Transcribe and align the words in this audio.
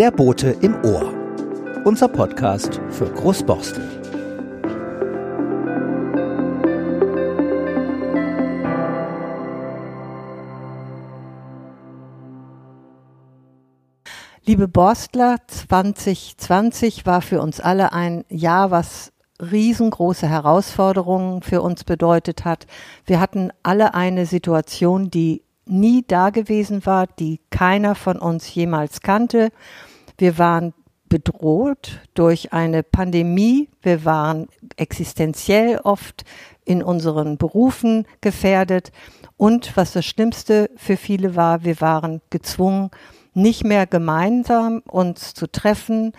Der 0.00 0.10
Bote 0.10 0.56
im 0.62 0.82
Ohr. 0.82 1.12
Unser 1.84 2.08
Podcast 2.08 2.80
für 2.88 3.04
Großborstel. 3.04 3.86
Liebe 14.46 14.68
Borstler, 14.68 15.36
2020 15.46 17.04
war 17.04 17.20
für 17.20 17.42
uns 17.42 17.60
alle 17.60 17.92
ein 17.92 18.24
Jahr, 18.30 18.70
was 18.70 19.12
riesengroße 19.38 20.26
Herausforderungen 20.26 21.42
für 21.42 21.60
uns 21.60 21.84
bedeutet 21.84 22.46
hat. 22.46 22.66
Wir 23.04 23.20
hatten 23.20 23.50
alle 23.62 23.92
eine 23.92 24.24
Situation, 24.24 25.10
die 25.10 25.42
nie 25.66 26.04
da 26.08 26.30
gewesen 26.30 26.86
war, 26.86 27.06
die 27.06 27.38
keiner 27.50 27.94
von 27.94 28.18
uns 28.18 28.54
jemals 28.54 29.02
kannte. 29.02 29.50
Wir 30.20 30.36
waren 30.36 30.74
bedroht 31.08 32.00
durch 32.12 32.52
eine 32.52 32.82
Pandemie. 32.82 33.70
Wir 33.80 34.04
waren 34.04 34.48
existenziell 34.76 35.78
oft 35.78 36.24
in 36.66 36.82
unseren 36.82 37.38
Berufen 37.38 38.06
gefährdet. 38.20 38.92
Und 39.38 39.76
was 39.78 39.92
das 39.92 40.04
Schlimmste 40.04 40.70
für 40.76 40.98
viele 40.98 41.36
war, 41.36 41.64
wir 41.64 41.80
waren 41.80 42.20
gezwungen, 42.28 42.90
nicht 43.32 43.64
mehr 43.64 43.86
gemeinsam 43.86 44.82
uns 44.86 45.32
zu 45.32 45.50
treffen, 45.50 46.12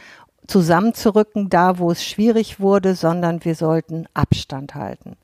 zusammenzurücken, 0.48 1.50
da 1.50 1.78
wo 1.78 1.92
es 1.92 2.04
schwierig 2.04 2.60
wurde, 2.60 2.96
sondern 2.96 3.46
wir 3.46 3.54
sollten 3.54 4.08
Abstand 4.16 4.74
halten. 4.74 5.16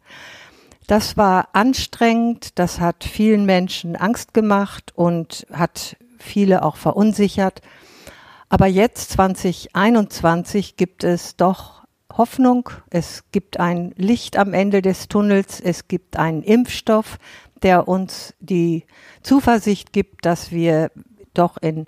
Das 0.85 1.18
war 1.18 1.49
anstrengend, 1.54 2.59
das 2.59 2.80
hat 2.80 3.04
vielen 3.04 3.46
Menschen 3.48 3.96
Angst 3.96 4.35
gemacht 4.35 4.93
und 4.96 5.48
hat 5.52 5.98
viele 6.20 6.62
auch 6.62 6.76
verunsichert. 6.76 7.63
Aber 8.49 8.67
jetzt 8.67 9.12
2021 9.12 10.77
gibt 10.77 11.03
es 11.03 11.35
doch 11.35 11.84
Hoffnung, 12.13 12.70
es 12.90 13.23
gibt 13.31 13.59
ein 13.59 13.93
Licht 13.98 14.37
am 14.37 14.53
Ende 14.53 14.81
des 14.81 15.07
Tunnels, 15.07 15.59
es 15.59 15.87
gibt 15.87 16.17
einen 16.17 16.43
Impfstoff, 16.43 17.18
der 17.62 17.87
uns 17.87 18.34
die 18.40 18.85
Zuversicht 19.21 19.91
gibt, 19.91 20.25
dass 20.25 20.51
wir 20.51 20.91
doch 21.34 21.57
in 21.57 21.85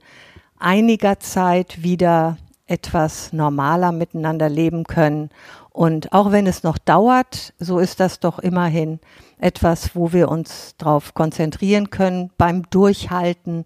einiger 0.57 1.19
Zeit 1.19 1.81
wieder 1.81 2.37
etwas 2.67 3.33
normaler 3.33 3.91
miteinander 3.91 4.49
leben 4.49 4.83
können. 4.83 5.29
Und 5.71 6.13
auch 6.13 6.31
wenn 6.31 6.45
es 6.45 6.63
noch 6.63 6.77
dauert, 6.77 7.53
so 7.57 7.79
ist 7.79 7.99
das 7.99 8.19
doch 8.19 8.37
immerhin 8.39 8.99
etwas, 9.39 9.95
wo 9.95 10.13
wir 10.13 10.29
uns 10.29 10.75
darauf 10.77 11.13
konzentrieren 11.13 11.89
können 11.89 12.31
beim 12.37 12.69
Durchhalten. 12.69 13.65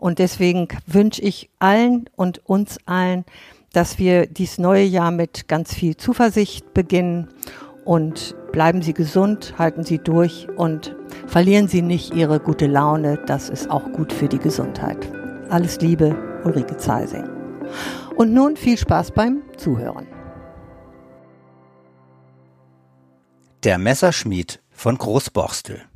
Und 0.00 0.18
deswegen 0.18 0.66
wünsche 0.86 1.20
ich 1.20 1.50
allen 1.58 2.08
und 2.16 2.40
uns 2.48 2.78
allen, 2.86 3.26
dass 3.74 3.98
wir 3.98 4.26
dies 4.26 4.56
neue 4.56 4.84
Jahr 4.84 5.10
mit 5.10 5.46
ganz 5.46 5.74
viel 5.74 5.94
Zuversicht 5.94 6.72
beginnen 6.72 7.28
und 7.84 8.34
bleiben 8.50 8.80
Sie 8.80 8.94
gesund, 8.94 9.54
halten 9.58 9.84
Sie 9.84 9.98
durch 9.98 10.48
und 10.56 10.96
verlieren 11.26 11.68
Sie 11.68 11.82
nicht 11.82 12.14
Ihre 12.14 12.40
gute 12.40 12.66
Laune. 12.66 13.22
Das 13.26 13.50
ist 13.50 13.70
auch 13.70 13.92
gut 13.92 14.10
für 14.10 14.26
die 14.26 14.38
Gesundheit. 14.38 15.06
Alles 15.50 15.80
Liebe, 15.80 16.16
Ulrike 16.44 16.78
Zeising. 16.78 17.28
Und 18.16 18.32
nun 18.32 18.56
viel 18.56 18.78
Spaß 18.78 19.10
beim 19.10 19.42
Zuhören. 19.58 20.06
Der 23.64 23.76
Messerschmied 23.76 24.62
von 24.70 24.96
Großborstel. 24.96 25.89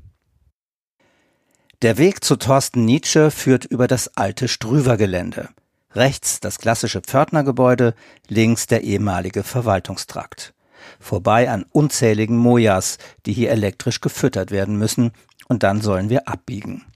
Der 1.84 1.98
Weg 1.98 2.24
zu 2.24 2.36
Thorsten 2.36 2.86
Nietzsche 2.86 3.30
führt 3.30 3.66
über 3.66 3.86
das 3.86 4.16
alte 4.16 4.48
Strüver-Gelände. 4.48 5.50
Rechts 5.92 6.40
das 6.40 6.56
klassische 6.56 7.02
Pförtnergebäude, 7.02 7.92
links 8.26 8.66
der 8.66 8.84
ehemalige 8.84 9.42
Verwaltungstrakt. 9.42 10.54
Vorbei 10.98 11.50
an 11.50 11.66
unzähligen 11.72 12.38
Mojas, 12.38 12.96
die 13.26 13.34
hier 13.34 13.50
elektrisch 13.50 14.00
gefüttert 14.00 14.50
werden 14.50 14.78
müssen, 14.78 15.12
und 15.46 15.62
dann 15.62 15.82
sollen 15.82 16.08
wir 16.08 16.26
abbiegen. 16.26 16.86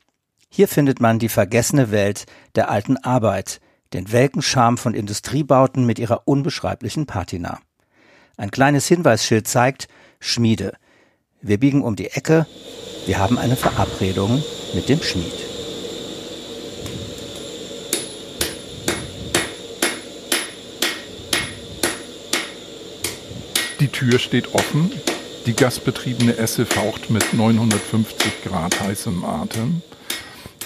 Hier 0.48 0.68
findet 0.68 1.02
man 1.02 1.18
die 1.18 1.28
vergessene 1.28 1.90
Welt 1.90 2.24
der 2.54 2.70
alten 2.70 2.96
Arbeit, 2.96 3.60
den 3.92 4.10
welken 4.10 4.40
Charme 4.40 4.78
von 4.78 4.94
Industriebauten 4.94 5.84
mit 5.84 5.98
ihrer 5.98 6.22
unbeschreiblichen 6.26 7.04
Patina. 7.04 7.60
Ein 8.38 8.50
kleines 8.50 8.86
Hinweisschild 8.86 9.48
zeigt, 9.48 9.88
Schmiede. 10.18 10.72
Wir 11.40 11.58
biegen 11.58 11.82
um 11.82 11.94
die 11.94 12.08
Ecke. 12.08 12.46
Wir 13.06 13.18
haben 13.18 13.38
eine 13.38 13.54
Verabredung 13.54 14.42
mit 14.74 14.88
dem 14.88 15.00
Schmied. 15.00 15.32
Die 23.78 23.86
Tür 23.86 24.18
steht 24.18 24.52
offen. 24.52 24.90
Die 25.46 25.54
gasbetriebene 25.54 26.36
Esse 26.36 26.66
faucht 26.66 27.08
mit 27.08 27.32
950 27.32 28.42
Grad 28.44 28.80
heißem 28.80 29.24
Atem. 29.24 29.82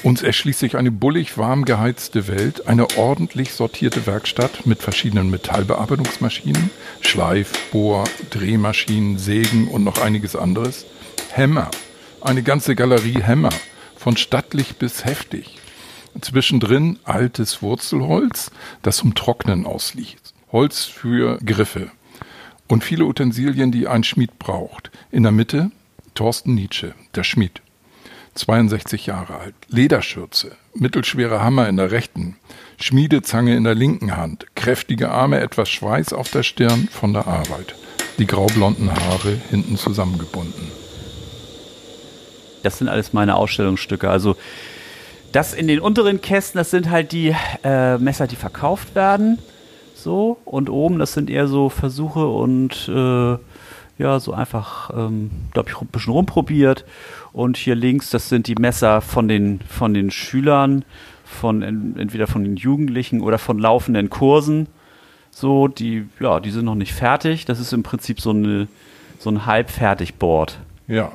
Uns 0.02 0.20
erschließt 0.22 0.58
sich 0.58 0.76
eine 0.76 0.90
bullig 0.90 1.38
warm 1.38 1.64
geheizte 1.64 2.26
Welt, 2.26 2.66
eine 2.66 2.96
ordentlich 2.96 3.52
sortierte 3.52 4.04
Werkstatt 4.04 4.66
mit 4.66 4.82
verschiedenen 4.82 5.30
Metallbearbeitungsmaschinen, 5.30 6.70
Schleif-, 7.00 7.70
Bohr-, 7.70 8.08
Drehmaschinen, 8.30 9.18
Sägen 9.18 9.68
und 9.68 9.84
noch 9.84 10.02
einiges 10.02 10.34
anderes. 10.34 10.86
Hämmer, 11.30 11.70
eine 12.20 12.42
ganze 12.42 12.74
Galerie 12.74 13.22
Hämmer, 13.22 13.52
von 13.96 14.16
stattlich 14.16 14.76
bis 14.76 15.04
heftig. 15.04 15.58
Zwischendrin 16.20 16.98
altes 17.04 17.62
Wurzelholz, 17.62 18.50
das 18.82 18.96
zum 18.96 19.14
Trocknen 19.14 19.66
ausliegt. 19.66 20.34
Holz 20.50 20.84
für 20.84 21.38
Griffe. 21.38 21.92
Und 22.66 22.82
viele 22.82 23.04
Utensilien, 23.04 23.70
die 23.70 23.86
ein 23.86 24.02
Schmied 24.02 24.36
braucht. 24.40 24.90
In 25.12 25.22
der 25.22 25.32
Mitte 25.32 25.70
Thorsten 26.14 26.54
Nietzsche, 26.54 26.94
der 27.14 27.22
Schmied. 27.22 27.62
62 28.34 29.06
Jahre 29.06 29.36
alt, 29.36 29.54
Lederschürze, 29.68 30.52
mittelschwerer 30.74 31.42
Hammer 31.42 31.68
in 31.68 31.76
der 31.76 31.90
rechten, 31.90 32.36
Schmiedezange 32.80 33.54
in 33.54 33.64
der 33.64 33.74
linken 33.74 34.16
Hand, 34.16 34.46
kräftige 34.54 35.10
Arme, 35.10 35.40
etwas 35.40 35.68
Schweiß 35.68 36.12
auf 36.12 36.30
der 36.30 36.42
Stirn 36.42 36.88
von 36.90 37.12
der 37.12 37.26
Arbeit, 37.26 37.74
die 38.18 38.26
graublonden 38.26 38.90
Haare 38.90 39.38
hinten 39.50 39.76
zusammengebunden. 39.76 40.70
Das 42.62 42.78
sind 42.78 42.88
alles 42.88 43.12
meine 43.12 43.36
Ausstellungsstücke. 43.36 44.08
Also 44.08 44.36
das 45.32 45.54
in 45.54 45.66
den 45.66 45.80
unteren 45.80 46.20
Kästen, 46.20 46.58
das 46.58 46.70
sind 46.70 46.90
halt 46.90 47.12
die 47.12 47.34
äh, 47.64 47.98
Messer, 47.98 48.26
die 48.26 48.36
verkauft 48.36 48.94
werden. 48.94 49.38
So, 49.94 50.38
und 50.44 50.68
oben, 50.68 50.98
das 50.98 51.12
sind 51.12 51.30
eher 51.30 51.46
so 51.46 51.68
Versuche 51.68 52.26
und 52.26 52.88
äh, 52.88 53.36
ja, 53.98 54.18
so 54.18 54.32
einfach, 54.32 54.90
ähm, 54.90 55.30
da 55.54 55.60
habe 55.60 55.70
ich 55.70 55.80
ein 55.80 55.86
bisschen 55.86 56.12
rumprobiert. 56.12 56.84
Und 57.32 57.56
hier 57.56 57.74
links, 57.74 58.10
das 58.10 58.28
sind 58.28 58.46
die 58.46 58.54
Messer 58.54 59.00
von 59.00 59.28
den, 59.28 59.60
von 59.60 59.94
den 59.94 60.10
Schülern, 60.10 60.84
von 61.24 61.62
entweder 61.62 62.26
von 62.26 62.44
den 62.44 62.56
Jugendlichen 62.56 63.20
oder 63.20 63.38
von 63.38 63.58
laufenden 63.58 64.10
Kursen. 64.10 64.66
So, 65.30 65.66
die, 65.66 66.06
ja, 66.20 66.40
die 66.40 66.50
sind 66.50 66.66
noch 66.66 66.74
nicht 66.74 66.92
fertig. 66.92 67.46
Das 67.46 67.58
ist 67.58 67.72
im 67.72 67.82
Prinzip 67.82 68.20
so, 68.20 68.30
eine, 68.30 68.68
so 69.18 69.30
ein 69.30 69.46
halbfertig 69.46 70.16
Board. 70.16 70.58
Ja. 70.86 71.12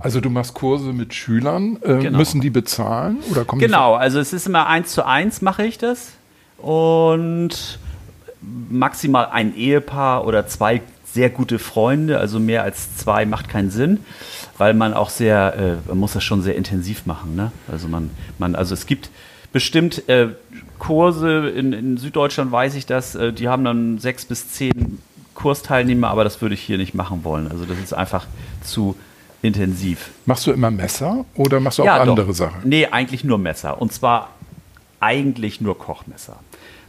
Also 0.00 0.20
du 0.20 0.30
machst 0.30 0.54
Kurse 0.54 0.92
mit 0.92 1.12
Schülern, 1.14 1.78
äh, 1.82 1.98
genau. 1.98 2.18
müssen 2.18 2.40
die 2.40 2.50
bezahlen 2.50 3.18
oder 3.30 3.44
kommen 3.44 3.60
Genau, 3.60 3.94
also 3.94 4.20
es 4.20 4.32
ist 4.32 4.46
immer 4.46 4.68
eins 4.68 4.92
zu 4.92 5.04
eins 5.04 5.42
mache 5.42 5.64
ich 5.64 5.76
das 5.76 6.12
und 6.56 7.80
maximal 8.70 9.26
ein 9.26 9.56
Ehepaar 9.56 10.24
oder 10.24 10.46
zwei 10.46 10.82
sehr 11.18 11.30
gute 11.30 11.58
Freunde, 11.58 12.20
also 12.20 12.38
mehr 12.38 12.62
als 12.62 12.96
zwei 12.96 13.26
macht 13.26 13.48
keinen 13.48 13.72
Sinn, 13.72 13.98
weil 14.56 14.72
man 14.72 14.94
auch 14.94 15.10
sehr, 15.10 15.80
äh, 15.84 15.88
man 15.88 15.98
muss 15.98 16.12
das 16.12 16.22
schon 16.22 16.42
sehr 16.42 16.54
intensiv 16.54 17.06
machen. 17.06 17.34
Ne? 17.34 17.50
Also 17.66 17.88
man, 17.88 18.10
man, 18.38 18.54
also 18.54 18.72
es 18.72 18.86
gibt 18.86 19.10
bestimmt 19.52 20.08
äh, 20.08 20.28
Kurse 20.78 21.48
in, 21.48 21.72
in, 21.72 21.96
Süddeutschland, 21.96 22.52
weiß 22.52 22.76
ich 22.76 22.86
das, 22.86 23.16
äh, 23.16 23.32
die 23.32 23.48
haben 23.48 23.64
dann 23.64 23.98
sechs 23.98 24.26
bis 24.26 24.52
zehn 24.52 25.00
Kursteilnehmer, 25.34 26.06
aber 26.08 26.22
das 26.22 26.40
würde 26.40 26.54
ich 26.54 26.60
hier 26.60 26.78
nicht 26.78 26.94
machen 26.94 27.24
wollen. 27.24 27.50
Also 27.50 27.64
das 27.64 27.78
ist 27.78 27.92
einfach 27.92 28.26
zu 28.62 28.94
intensiv. 29.42 30.10
Machst 30.24 30.46
du 30.46 30.52
immer 30.52 30.70
Messer 30.70 31.24
oder 31.34 31.58
machst 31.58 31.78
du 31.78 31.82
auch 31.82 31.86
ja, 31.86 31.96
andere 31.96 32.28
doch. 32.28 32.34
Sachen? 32.34 32.60
Nee, 32.62 32.86
eigentlich 32.86 33.24
nur 33.24 33.38
Messer. 33.38 33.82
Und 33.82 33.92
zwar 33.92 34.30
eigentlich 35.00 35.60
nur 35.60 35.76
Kochmesser. 35.76 36.36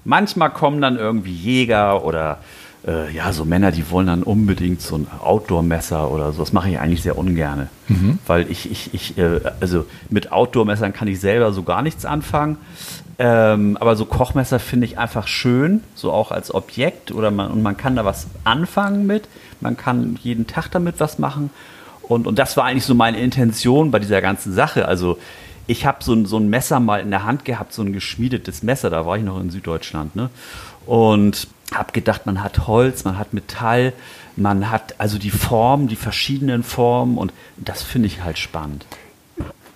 Manchmal 0.05 0.51
kommen 0.51 0.81
dann 0.81 0.97
irgendwie 0.97 1.33
Jäger 1.33 2.05
oder 2.05 2.37
äh, 2.87 3.11
ja, 3.13 3.31
so 3.33 3.45
Männer, 3.45 3.71
die 3.71 3.89
wollen 3.91 4.07
dann 4.07 4.23
unbedingt 4.23 4.81
so 4.81 4.95
ein 4.97 5.07
Outdoor-Messer 5.21 6.09
oder 6.11 6.31
so. 6.31 6.39
Das 6.39 6.53
mache 6.53 6.69
ich 6.69 6.79
eigentlich 6.79 7.01
sehr 7.03 7.17
ungern. 7.17 7.69
Mhm. 7.87 8.19
Weil 8.27 8.49
ich, 8.49 8.71
ich, 8.71 8.93
ich 8.93 9.17
äh, 9.17 9.41
also 9.59 9.85
mit 10.09 10.31
Outdoor-Messern 10.31 10.93
kann 10.93 11.07
ich 11.07 11.19
selber 11.19 11.51
so 11.51 11.63
gar 11.63 11.81
nichts 11.81 12.05
anfangen. 12.05 12.57
Ähm, 13.21 13.75
aber 13.81 13.97
so 13.97 14.05
Kochmesser 14.05 14.59
finde 14.59 14.85
ich 14.85 14.97
einfach 14.97 15.27
schön, 15.27 15.83
so 15.93 16.13
auch 16.13 16.31
als 16.31 16.53
Objekt 16.55 17.11
oder 17.11 17.31
man, 17.31 17.51
und 17.51 17.61
man 17.61 17.75
kann 17.75 17.97
da 17.97 18.05
was 18.05 18.27
anfangen 18.45 19.05
mit. 19.05 19.27
Man 19.59 19.75
kann 19.75 20.17
jeden 20.23 20.47
Tag 20.47 20.69
damit 20.71 21.01
was 21.01 21.19
machen. 21.19 21.49
Und, 22.01 22.27
und 22.27 22.39
das 22.39 22.55
war 22.55 22.63
eigentlich 22.63 22.85
so 22.85 22.95
meine 22.95 23.19
Intention 23.19 23.91
bei 23.91 23.99
dieser 23.99 24.21
ganzen 24.21 24.53
Sache. 24.53 24.87
Also 24.87 25.17
ich 25.67 25.85
habe 25.85 26.01
so, 26.01 26.13
ein- 26.13 26.25
so 26.25 26.37
ein 26.37 26.49
Messer 26.49 26.79
mal 26.79 27.01
in 27.01 27.11
der 27.11 27.25
Hand 27.25 27.43
gehabt, 27.43 27.73
so 27.73 27.81
ein 27.81 27.91
geschmiedetes 27.91 28.63
Messer, 28.63 28.89
da 28.89 29.05
war 29.05 29.17
ich 29.17 29.23
noch 29.23 29.39
in 29.41 29.49
Süddeutschland, 29.49 30.15
ne? 30.15 30.29
Und 30.85 31.47
habe 31.73 31.91
gedacht, 31.91 32.25
man 32.25 32.43
hat 32.43 32.67
Holz, 32.67 33.03
man 33.03 33.17
hat 33.17 33.33
Metall, 33.33 33.93
man 34.35 34.69
hat 34.71 34.95
also 34.99 35.17
die 35.17 35.31
Formen, 35.31 35.87
die 35.87 35.95
verschiedenen 35.95 36.63
Formen 36.63 37.17
und 37.17 37.33
das 37.57 37.83
finde 37.83 38.07
ich 38.07 38.23
halt 38.23 38.37
spannend. 38.37 38.85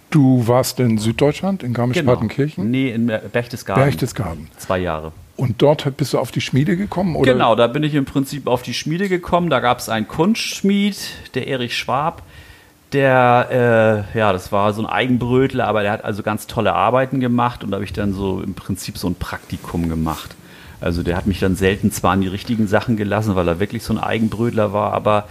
Du 0.09 0.47
warst 0.47 0.79
in 0.79 0.99
Süddeutschland, 0.99 1.63
in 1.63 1.73
Garmisch-Partenkirchen, 1.73 2.69
Nee, 2.69 2.91
in 2.91 3.07
Berchtesgaden. 3.07 3.83
Berchtesgaden. 3.83 4.47
Zwei 4.57 4.79
Jahre. 4.79 5.11
Und 5.35 5.61
dort 5.63 5.97
bist 5.97 6.13
du 6.13 6.19
auf 6.19 6.31
die 6.31 6.41
Schmiede 6.41 6.77
gekommen? 6.77 7.15
Oder? 7.15 7.33
Genau, 7.33 7.55
da 7.55 7.65
bin 7.65 7.81
ich 7.81 7.95
im 7.95 8.05
Prinzip 8.05 8.45
auf 8.45 8.61
die 8.61 8.75
Schmiede 8.75 9.09
gekommen. 9.09 9.49
Da 9.49 9.59
gab 9.59 9.79
es 9.79 9.89
einen 9.89 10.07
Kunstschmied, 10.07 10.97
der 11.33 11.47
Erich 11.47 11.75
Schwab. 11.75 12.21
Der, 12.91 14.05
äh, 14.13 14.17
ja, 14.17 14.31
das 14.31 14.51
war 14.51 14.71
so 14.73 14.83
ein 14.83 14.85
Eigenbrötler, 14.85 15.65
aber 15.65 15.81
der 15.81 15.91
hat 15.91 16.05
also 16.05 16.21
ganz 16.21 16.45
tolle 16.45 16.73
Arbeiten 16.73 17.19
gemacht 17.19 17.63
und 17.63 17.71
da 17.71 17.77
habe 17.77 17.85
ich 17.85 17.93
dann 17.93 18.13
so 18.13 18.39
im 18.41 18.53
Prinzip 18.53 18.99
so 18.99 19.07
ein 19.07 19.15
Praktikum 19.15 19.89
gemacht. 19.89 20.35
Also 20.83 21.01
der 21.01 21.15
hat 21.15 21.27
mich 21.27 21.39
dann 21.39 21.55
selten 21.55 21.91
zwar 21.91 22.11
an 22.11 22.21
die 22.21 22.27
richtigen 22.27 22.67
Sachen 22.67 22.97
gelassen, 22.97 23.35
weil 23.35 23.47
er 23.47 23.59
wirklich 23.59 23.83
so 23.83 23.93
ein 23.93 23.99
Eigenbrötler 23.99 24.73
war, 24.73 24.91
aber 24.91 25.29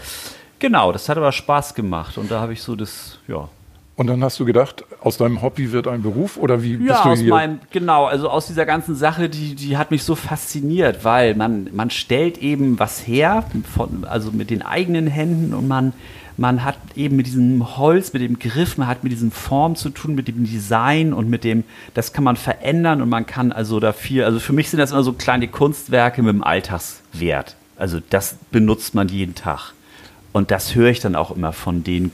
genau, 0.58 0.92
das 0.92 1.08
hat 1.08 1.18
aber 1.18 1.30
Spaß 1.30 1.74
gemacht. 1.74 2.16
Und 2.16 2.30
da 2.30 2.40
habe 2.40 2.54
ich 2.54 2.62
so 2.62 2.74
das, 2.74 3.18
ja, 3.28 3.48
Und 3.94 4.06
dann 4.06 4.24
hast 4.24 4.40
du 4.40 4.46
gedacht, 4.46 4.84
aus 5.00 5.18
deinem 5.18 5.42
Hobby 5.42 5.70
wird 5.70 5.86
ein 5.86 6.02
Beruf? 6.02 6.38
Oder 6.38 6.62
wie 6.62 6.72
Ja, 6.72 6.78
bist 6.78 7.04
du 7.04 7.08
aus 7.10 7.18
hier? 7.20 7.28
meinem, 7.30 7.60
genau, 7.70 8.06
also 8.06 8.30
aus 8.30 8.46
dieser 8.46 8.64
ganzen 8.64 8.94
Sache, 8.94 9.28
die, 9.28 9.54
die 9.54 9.76
hat 9.76 9.90
mich 9.90 10.02
so 10.02 10.14
fasziniert, 10.14 11.04
weil 11.04 11.34
man, 11.34 11.68
man 11.72 11.90
stellt 11.90 12.38
eben 12.38 12.78
was 12.78 13.06
her, 13.06 13.44
von, 13.74 14.04
also 14.04 14.30
mit 14.32 14.48
den 14.48 14.62
eigenen 14.62 15.06
Händen 15.06 15.52
und 15.52 15.68
man, 15.68 15.92
man 16.38 16.64
hat 16.64 16.78
eben 16.96 17.16
mit 17.16 17.26
diesem 17.26 17.76
Holz, 17.76 18.14
mit 18.14 18.22
dem 18.22 18.38
Griff, 18.38 18.78
man 18.78 18.88
hat 18.88 19.02
mit 19.04 19.12
diesen 19.12 19.30
Formen 19.30 19.76
zu 19.76 19.90
tun, 19.90 20.14
mit 20.14 20.26
dem 20.26 20.44
Design 20.44 21.12
und 21.12 21.28
mit 21.28 21.44
dem, 21.44 21.62
das 21.92 22.14
kann 22.14 22.24
man 22.24 22.36
verändern 22.36 23.02
und 23.02 23.10
man 23.10 23.26
kann 23.26 23.52
also 23.52 23.78
dafür, 23.78 24.24
also 24.24 24.40
für 24.40 24.54
mich 24.54 24.70
sind 24.70 24.78
das 24.80 24.92
immer 24.92 25.02
so 25.02 25.12
kleine 25.12 25.48
Kunstwerke 25.48 26.22
mit 26.22 26.32
dem 26.32 26.42
Alltagswert. 26.42 27.56
Also 27.76 27.98
das 28.08 28.36
benutzt 28.50 28.94
man 28.94 29.08
jeden 29.08 29.34
Tag. 29.34 29.74
Und 30.32 30.50
das 30.50 30.74
höre 30.74 30.88
ich 30.88 31.00
dann 31.00 31.14
auch 31.14 31.30
immer 31.30 31.52
von 31.52 31.84
den 31.84 32.10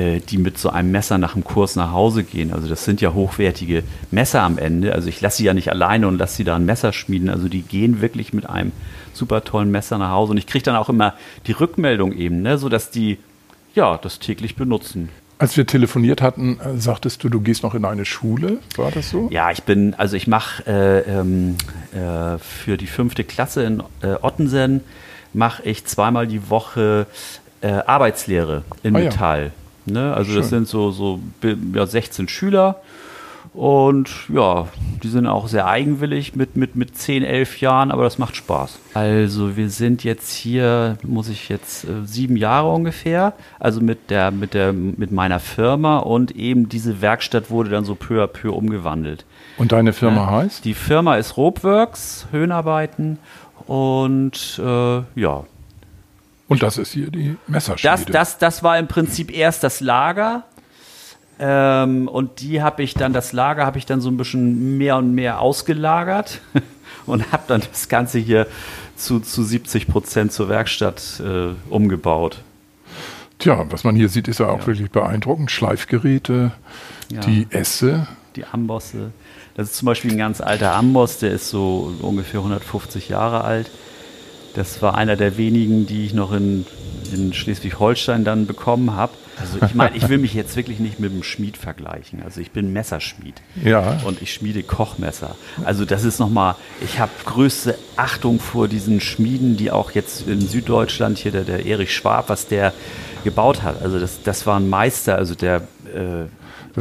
äh, 0.00 0.20
die 0.20 0.38
mit 0.38 0.56
so 0.58 0.70
einem 0.70 0.90
Messer 0.90 1.18
nach 1.18 1.34
dem 1.34 1.44
Kurs 1.44 1.76
nach 1.76 1.92
Hause 1.92 2.24
gehen. 2.24 2.52
Also 2.52 2.68
das 2.68 2.84
sind 2.84 3.00
ja 3.00 3.12
hochwertige 3.12 3.82
Messer 4.10 4.42
am 4.42 4.56
Ende. 4.58 4.94
Also 4.94 5.08
ich 5.08 5.20
lasse 5.20 5.38
sie 5.38 5.44
ja 5.44 5.54
nicht 5.54 5.70
alleine 5.70 6.08
und 6.08 6.18
lasse 6.18 6.36
sie 6.36 6.44
da 6.44 6.56
ein 6.56 6.64
Messer 6.64 6.92
schmieden. 6.92 7.28
Also 7.28 7.48
die 7.48 7.62
gehen 7.62 8.00
wirklich 8.00 8.32
mit 8.32 8.48
einem 8.48 8.72
super 9.12 9.44
tollen 9.44 9.70
Messer 9.70 9.98
nach 9.98 10.10
Hause. 10.10 10.32
Und 10.32 10.38
ich 10.38 10.46
kriege 10.46 10.64
dann 10.64 10.76
auch 10.76 10.88
immer 10.88 11.14
die 11.46 11.52
Rückmeldung 11.52 12.12
eben, 12.12 12.42
ne, 12.42 12.56
so 12.58 12.68
dass 12.68 12.90
die 12.90 13.18
ja 13.74 13.98
das 13.98 14.18
täglich 14.18 14.56
benutzen. 14.56 15.08
Als 15.38 15.56
wir 15.56 15.66
telefoniert 15.66 16.20
hatten, 16.20 16.58
äh, 16.60 16.78
sagtest 16.78 17.24
du, 17.24 17.28
du 17.30 17.40
gehst 17.40 17.62
noch 17.62 17.74
in 17.74 17.84
eine 17.84 18.04
Schule. 18.04 18.58
War 18.76 18.90
das 18.90 19.10
so? 19.10 19.28
Ja, 19.30 19.50
ich 19.50 19.62
bin, 19.62 19.94
also 19.94 20.16
ich 20.16 20.26
mache 20.26 20.66
äh, 20.66 21.00
ähm, 21.10 21.56
äh, 21.92 22.38
für 22.38 22.76
die 22.76 22.86
fünfte 22.86 23.24
Klasse 23.24 23.62
in 23.64 23.82
äh, 24.02 24.16
Ottensen 24.20 24.82
mache 25.32 25.62
ich 25.62 25.84
zweimal 25.86 26.26
die 26.26 26.50
Woche 26.50 27.06
äh, 27.62 27.68
Arbeitslehre 27.68 28.64
in 28.82 28.94
Ah. 28.96 28.98
Metall. 29.00 29.52
Ne? 29.90 30.14
Also 30.14 30.34
das 30.34 30.46
Schön. 30.48 30.58
sind 30.64 30.68
so, 30.68 30.90
so 30.90 31.20
ja, 31.74 31.86
16 31.86 32.28
Schüler 32.28 32.76
und 33.52 34.08
ja, 34.32 34.68
die 35.02 35.08
sind 35.08 35.26
auch 35.26 35.48
sehr 35.48 35.66
eigenwillig 35.66 36.36
mit, 36.36 36.56
mit, 36.56 36.76
mit 36.76 36.96
10, 36.96 37.24
11 37.24 37.60
Jahren, 37.60 37.90
aber 37.90 38.04
das 38.04 38.16
macht 38.18 38.36
Spaß. 38.36 38.78
Also 38.94 39.56
wir 39.56 39.70
sind 39.70 40.04
jetzt 40.04 40.32
hier, 40.32 40.98
muss 41.02 41.28
ich 41.28 41.48
jetzt 41.48 41.84
äh, 41.84 42.04
sieben 42.04 42.36
Jahre 42.36 42.70
ungefähr, 42.70 43.32
also 43.58 43.80
mit 43.80 44.10
der, 44.10 44.30
mit 44.30 44.54
der, 44.54 44.72
mit 44.72 45.10
meiner 45.10 45.40
Firma 45.40 45.98
und 45.98 46.30
eben 46.36 46.68
diese 46.68 47.00
Werkstatt 47.02 47.50
wurde 47.50 47.70
dann 47.70 47.84
so 47.84 47.96
peu 47.96 48.22
à 48.22 48.28
peu 48.28 48.52
umgewandelt. 48.52 49.24
Und 49.58 49.72
deine 49.72 49.92
Firma 49.92 50.26
Ja. 50.26 50.30
heißt? 50.30 50.64
Die 50.64 50.74
Firma 50.74 51.16
ist 51.16 51.36
Robworks, 51.36 52.28
Höhenarbeiten 52.30 53.18
und 53.66 54.60
äh, 54.64 55.02
ja, 55.20 55.44
Und 56.50 56.62
das 56.62 56.76
ist 56.78 56.92
hier 56.92 57.10
die 57.10 57.36
Messerschmiede. 57.46 57.96
das, 58.12 58.12
das, 58.12 58.38
das 58.38 58.62
war 58.62 58.78
im 58.78 58.88
Prinzip 58.88 59.30
erst 59.34 59.62
das 59.62 59.80
Lager. 59.80 60.42
Ähm, 61.38 62.08
und 62.08 62.40
die 62.40 62.60
habe 62.60 62.82
ich 62.82 62.92
dann, 62.94 63.12
das 63.12 63.32
Lager 63.32 63.64
habe 63.64 63.78
ich 63.78 63.86
dann 63.86 64.00
so 64.00 64.10
ein 64.10 64.16
bisschen 64.18 64.76
mehr 64.76 64.96
und 64.98 65.14
mehr 65.14 65.40
ausgelagert 65.40 66.40
und 67.06 67.32
habe 67.32 67.44
dann 67.46 67.62
das 67.70 67.88
Ganze 67.88 68.18
hier 68.18 68.46
zu, 68.96 69.20
zu 69.20 69.42
70 69.42 69.86
Prozent 69.86 70.32
zur 70.32 70.48
Werkstatt 70.50 71.22
äh, 71.24 71.54
umgebaut. 71.72 72.42
Tja, 73.38 73.64
was 73.70 73.84
man 73.84 73.96
hier 73.96 74.10
sieht, 74.10 74.28
ist 74.28 74.40
ja 74.40 74.48
auch 74.48 74.60
Ja. 74.60 74.66
wirklich 74.66 74.90
beeindruckend. 74.90 75.50
Schleifgeräte, 75.50 76.50
Ja. 77.10 77.20
die 77.20 77.46
Esse. 77.50 78.06
Die 78.36 78.44
Ambosse. 78.44 79.12
Das 79.54 79.70
ist 79.70 79.76
zum 79.76 79.86
Beispiel 79.86 80.10
ein 80.12 80.18
ganz 80.18 80.40
alter 80.40 80.74
Amboss, 80.74 81.18
der 81.18 81.30
ist 81.32 81.48
so 81.48 81.94
ungefähr 82.02 82.40
150 82.40 83.08
Jahre 83.08 83.44
alt. 83.44 83.70
Das 84.54 84.82
war 84.82 84.94
einer 84.96 85.16
der 85.16 85.36
wenigen, 85.36 85.86
die 85.86 86.04
ich 86.06 86.14
noch 86.14 86.32
in, 86.32 86.66
in 87.12 87.32
Schleswig-Holstein 87.32 88.24
dann 88.24 88.46
bekommen 88.46 88.94
habe. 88.94 89.12
Also 89.40 89.64
ich 89.64 89.74
meine, 89.74 89.96
ich 89.96 90.08
will 90.08 90.18
mich 90.18 90.34
jetzt 90.34 90.54
wirklich 90.56 90.80
nicht 90.80 91.00
mit 91.00 91.12
dem 91.12 91.22
Schmied 91.22 91.56
vergleichen. 91.56 92.22
Also 92.22 92.40
ich 92.40 92.50
bin 92.50 92.72
Messerschmied 92.74 93.34
Ja. 93.64 93.98
und 94.04 94.20
ich 94.20 94.34
schmiede 94.34 94.62
Kochmesser. 94.62 95.34
Also 95.64 95.84
das 95.86 96.04
ist 96.04 96.18
nochmal, 96.18 96.56
ich 96.82 96.98
habe 96.98 97.10
größte 97.24 97.78
Achtung 97.96 98.38
vor 98.38 98.68
diesen 98.68 99.00
Schmieden, 99.00 99.56
die 99.56 99.70
auch 99.70 99.92
jetzt 99.92 100.28
in 100.28 100.40
Süddeutschland 100.40 101.16
hier, 101.16 101.32
der, 101.32 101.44
der 101.44 101.64
Erich 101.64 101.94
Schwab, 101.94 102.28
was 102.28 102.48
der 102.48 102.74
gebaut 103.24 103.62
hat. 103.62 103.80
Also 103.82 103.98
das, 103.98 104.22
das 104.22 104.46
war 104.46 104.58
ein 104.58 104.68
Meister, 104.68 105.16
also 105.16 105.34
der 105.34 105.62
äh, 105.94 106.26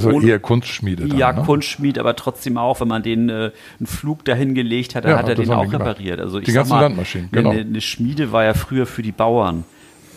War 0.08 0.14
ohne- 0.14 0.28
eher 0.28 0.40
Kunstschmiede. 0.40 1.08
Dann, 1.08 1.18
ja, 1.18 1.32
ne? 1.34 1.44
Kunstschmied, 1.44 1.98
aber 2.00 2.16
trotzdem 2.16 2.58
auch, 2.58 2.80
wenn 2.82 2.88
man 2.88 3.04
den 3.04 3.30
äh, 3.30 3.52
einen 3.80 3.86
Flug 3.88 4.24
dahin 4.26 4.56
gelegt 4.56 4.96
hat, 4.96 5.04
dann 5.06 5.12
Ja, 5.12 5.18
hat 5.20 5.30
er 5.30 5.36
den 5.36 5.50
auch 5.52 5.64
die 5.66 5.70
gemacht. 5.72 5.88
repariert. 5.90 6.20
Also 6.20 6.40
ich 6.40 6.46
Die 6.46 6.52
ganzen 6.54 6.72
mal, 6.74 6.82
Landmaschinen, 6.82 7.30
genau. 7.32 7.52
Eine, 7.52 7.62
eine 7.62 7.82
Schmiede 7.82 8.32
war 8.32 8.44
ja 8.44 8.54
früher 8.54 8.86
für 8.86 9.02
die 9.02 9.12
Bauern. 9.12 9.64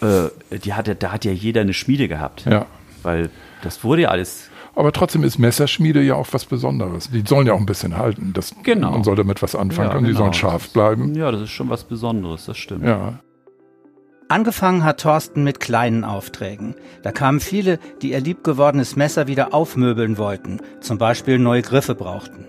Äh, 0.01 0.59
die 0.59 0.75
hatte, 0.75 0.95
da 0.95 1.13
hat 1.13 1.25
ja 1.25 1.33
jeder 1.33 1.61
eine 1.61 1.75
Schmiede 1.75 2.09
gehabt. 2.09 2.45
Ja. 2.45 2.67
Weil 3.03 3.31
das 3.63 3.83
wurde 3.85 4.03
ja 4.03 4.09
alles. 4.09 4.49
Aber 4.75 4.91
trotzdem 4.93 5.23
ist 5.23 5.39
Messerschmiede 5.39 6.01
ja 6.03 6.15
auch 6.15 6.27
was 6.33 6.45
Besonderes. 6.47 7.11
Die 7.11 7.23
sollen 7.27 7.47
ja 7.47 7.53
auch 7.53 7.59
ein 7.61 7.67
bisschen 7.67 7.97
halten. 7.99 8.33
Das, 8.33 8.55
Genau. 8.63 8.93
Man 8.93 9.05
soll 9.05 9.17
damit 9.17 9.43
was 9.43 9.55
anfangen 9.55 9.89
Ja, 9.89 9.93
können. 9.95 10.07
Die 10.07 10.13
genau. 10.13 10.21
sollen 10.25 10.33
scharf 10.35 10.71
bleiben. 10.71 11.15
Ja, 11.15 11.31
das 11.31 11.43
ist 11.43 11.51
schon 11.51 11.69
was 11.69 11.85
Besonderes, 11.85 12.47
das 12.47 12.57
stimmt. 12.57 12.85
Ja. 12.87 13.19
Angefangen 14.33 14.83
hat 14.83 15.03
Thorsten 15.03 15.45
mit 15.45 15.61
kleinen 15.61 16.05
Aufträgen. 16.05 16.75
Da 17.03 17.13
kamen 17.13 17.39
viele, 17.39 17.79
die 18.01 18.13
ihr 18.13 18.21
liebgewordenes 18.21 18.97
Messer 18.97 19.27
wieder 19.27 19.53
aufmöbeln 19.53 20.17
wollten, 20.17 20.63
zum 20.81 20.97
Beispiel 20.97 21.39
neue 21.39 21.61
Griffe 21.61 21.95
brauchten. 21.95 22.47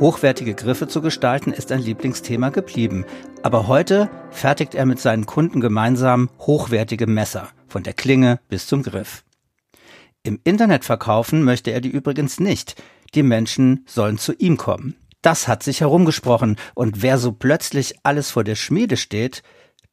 Hochwertige 0.00 0.54
Griffe 0.54 0.88
zu 0.88 1.00
gestalten 1.00 1.52
ist 1.52 1.70
ein 1.70 1.78
Lieblingsthema 1.78 2.48
geblieben. 2.48 3.04
Aber 3.44 3.68
heute 3.68 4.10
fertigt 4.32 4.74
er 4.74 4.84
mit 4.84 4.98
seinen 4.98 5.24
Kunden 5.24 5.60
gemeinsam 5.60 6.28
hochwertige 6.40 7.06
Messer, 7.06 7.50
von 7.68 7.84
der 7.84 7.92
Klinge 7.92 8.40
bis 8.48 8.66
zum 8.66 8.82
Griff. 8.82 9.22
Im 10.24 10.40
Internet 10.42 10.84
verkaufen 10.84 11.44
möchte 11.44 11.70
er 11.70 11.80
die 11.80 11.90
übrigens 11.90 12.40
nicht. 12.40 12.82
Die 13.14 13.22
Menschen 13.22 13.84
sollen 13.86 14.18
zu 14.18 14.32
ihm 14.32 14.56
kommen. 14.56 14.96
Das 15.22 15.46
hat 15.46 15.62
sich 15.62 15.82
herumgesprochen, 15.82 16.56
und 16.74 17.00
wer 17.00 17.16
so 17.16 17.30
plötzlich 17.30 17.94
alles 18.02 18.32
vor 18.32 18.42
der 18.42 18.56
Schmiede 18.56 18.96
steht, 18.96 19.44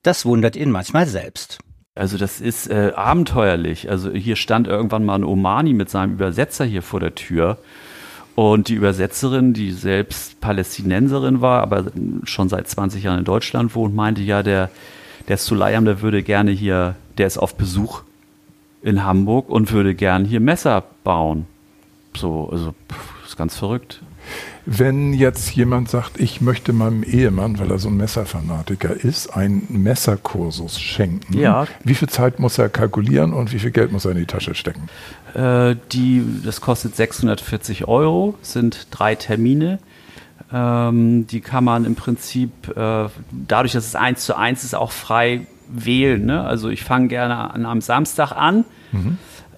das 0.04 0.26
wundert 0.26 0.56
ihn 0.56 0.72
manchmal 0.72 1.08
selbst. 1.08 1.60
Also 1.96 2.18
das 2.18 2.40
ist 2.40 2.70
äh, 2.70 2.94
abenteuerlich. 2.96 3.90
Also 3.90 4.12
hier 4.12 4.36
stand 4.36 4.68
irgendwann 4.68 5.06
mal 5.06 5.16
ein 5.16 5.24
Omani 5.24 5.74
mit 5.74 5.90
seinem 5.90 6.14
Übersetzer 6.14 6.64
hier 6.66 6.82
vor 6.82 7.00
der 7.00 7.16
Tür. 7.16 7.58
Und 8.36 8.70
die 8.70 8.76
Übersetzerin, 8.76 9.54
die 9.54 9.74
selbst 9.74 10.40
Palästinenserin 10.40 11.42
war, 11.42 11.62
aber 11.62 11.92
schon 12.24 12.48
seit 12.48 12.70
20 12.70 13.04
Jahren 13.04 13.20
in 13.20 13.26
Deutschland 13.26 13.76
wohnt, 13.76 13.94
meinte 13.94 14.22
ja, 14.22 14.44
der, 14.44 14.70
der 15.28 15.36
Sulayam, 15.36 15.84
der 15.84 16.02
würde 16.02 16.24
gerne 16.24 16.52
hier, 16.52 16.96
der 17.18 17.28
ist 17.28 17.38
auf 17.38 17.56
Besuch 17.56 18.04
in 18.82 19.04
Hamburg 19.04 19.50
und 19.50 19.74
würde 19.74 19.94
gern 19.94 20.24
hier 20.24 20.40
Messer 20.40 20.86
bauen. 21.04 21.48
So, 22.16 22.50
also, 22.50 22.74
pff, 22.90 23.26
ist 23.26 23.36
ganz 23.36 23.58
verrückt. 23.58 24.02
Wenn 24.72 25.14
jetzt 25.14 25.56
jemand 25.56 25.90
sagt, 25.90 26.20
ich 26.20 26.42
möchte 26.42 26.74
meinem 26.74 27.02
Ehemann, 27.02 27.58
weil 27.58 27.72
er 27.72 27.80
so 27.80 27.90
ein 27.90 27.98
Messerfanatiker 27.98 28.92
ist, 28.94 29.36
einen 29.36 29.66
Messerkursus 29.70 30.80
schenken, 30.80 31.36
Ja. 31.36 31.66
wie 31.84 31.96
viel 31.96 32.08
Zeit 32.08 32.40
muss 32.40 32.60
er 32.60 32.70
kalkulieren 32.70 33.34
und 33.34 33.52
wie 33.52 33.58
viel 33.58 33.72
Geld 33.72 33.92
muss 33.92 34.06
er 34.06 34.12
in 34.12 34.18
die 34.18 34.26
Tasche 34.28 34.54
stecken? 34.54 34.88
Äh, 35.34 35.76
die, 35.92 36.24
das 36.46 36.62
kostet 36.62 36.96
640 36.96 37.88
Euro, 37.88 38.36
sind 38.44 38.86
drei 38.92 39.16
Termine. 39.16 39.80
Ähm, 40.54 41.26
die 41.26 41.42
kann 41.42 41.64
man 41.64 41.84
im 41.86 41.96
Prinzip, 41.96 42.52
äh, 42.78 43.08
dadurch, 43.32 43.74
dass 43.74 43.88
es 43.88 43.96
eins 43.96 44.24
zu 44.24 44.38
eins 44.38 44.64
ist, 44.64 44.76
auch 44.76 44.92
frei 44.92 45.48
wählen. 45.68 46.26
Ne? 46.28 46.44
Also 46.44 46.70
ich 46.70 46.84
fange 46.84 47.08
gerne 47.08 47.54
an 47.56 47.66
einem 47.66 47.82
Samstag 47.82 48.34
an, 48.34 48.66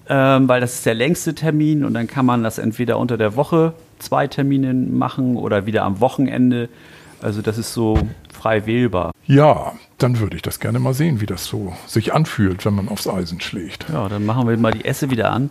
ähm, 0.08 0.48
weil 0.48 0.60
das 0.62 0.74
ist 0.74 0.86
der 0.86 0.94
längste 0.94 1.34
Termin 1.34 1.84
und 1.84 1.92
dann 1.94 2.06
kann 2.06 2.24
man 2.24 2.42
das 2.42 2.56
entweder 2.58 2.98
unter 2.98 3.18
der 3.18 3.36
Woche 3.36 3.74
zwei 4.02 4.26
Termine 4.26 4.74
machen 4.74 5.36
oder 5.36 5.66
wieder 5.66 5.84
am 5.84 6.00
Wochenende. 6.00 6.68
Also 7.20 7.40
das 7.40 7.58
ist 7.58 7.72
so 7.72 7.98
frei 8.32 8.66
wählbar. 8.66 9.12
Ja, 9.26 9.72
dann 9.98 10.18
würde 10.18 10.36
ich 10.36 10.42
das 10.42 10.58
gerne 10.58 10.80
mal 10.80 10.94
sehen, 10.94 11.20
wie 11.20 11.26
das 11.26 11.46
so 11.46 11.72
sich 11.86 12.12
anfühlt, 12.12 12.64
wenn 12.64 12.74
man 12.74 12.88
aufs 12.88 13.06
Eisen 13.06 13.40
schlägt. 13.40 13.86
Ja, 13.92 14.08
dann 14.08 14.26
machen 14.26 14.48
wir 14.48 14.56
mal 14.56 14.72
die 14.72 14.84
Esse 14.84 15.10
wieder 15.10 15.30
an. 15.30 15.50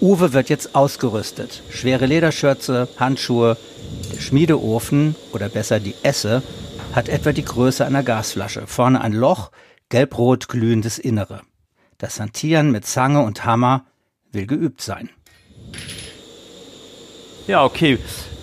Uwe 0.00 0.32
wird 0.32 0.48
jetzt 0.48 0.74
ausgerüstet. 0.74 1.62
Schwere 1.70 2.06
Lederschürze, 2.06 2.88
Handschuhe. 2.98 3.56
Der 4.12 4.20
Schmiedeofen, 4.20 5.16
oder 5.32 5.48
besser 5.48 5.80
die 5.80 5.94
Esse, 6.02 6.42
hat 6.92 7.08
etwa 7.08 7.32
die 7.32 7.44
Größe 7.44 7.84
einer 7.84 8.02
Gasflasche. 8.02 8.66
Vorne 8.66 9.00
ein 9.00 9.12
Loch, 9.12 9.50
gelbrot 9.88 10.48
glühendes 10.48 10.98
Innere. 10.98 11.40
Das 11.98 12.20
Hantieren 12.20 12.70
mit 12.70 12.86
Zange 12.86 13.22
und 13.22 13.44
Hammer 13.44 13.84
will 14.30 14.46
geübt 14.46 14.82
sein. 14.82 15.10
Ja, 17.48 17.64
okay. 17.64 17.98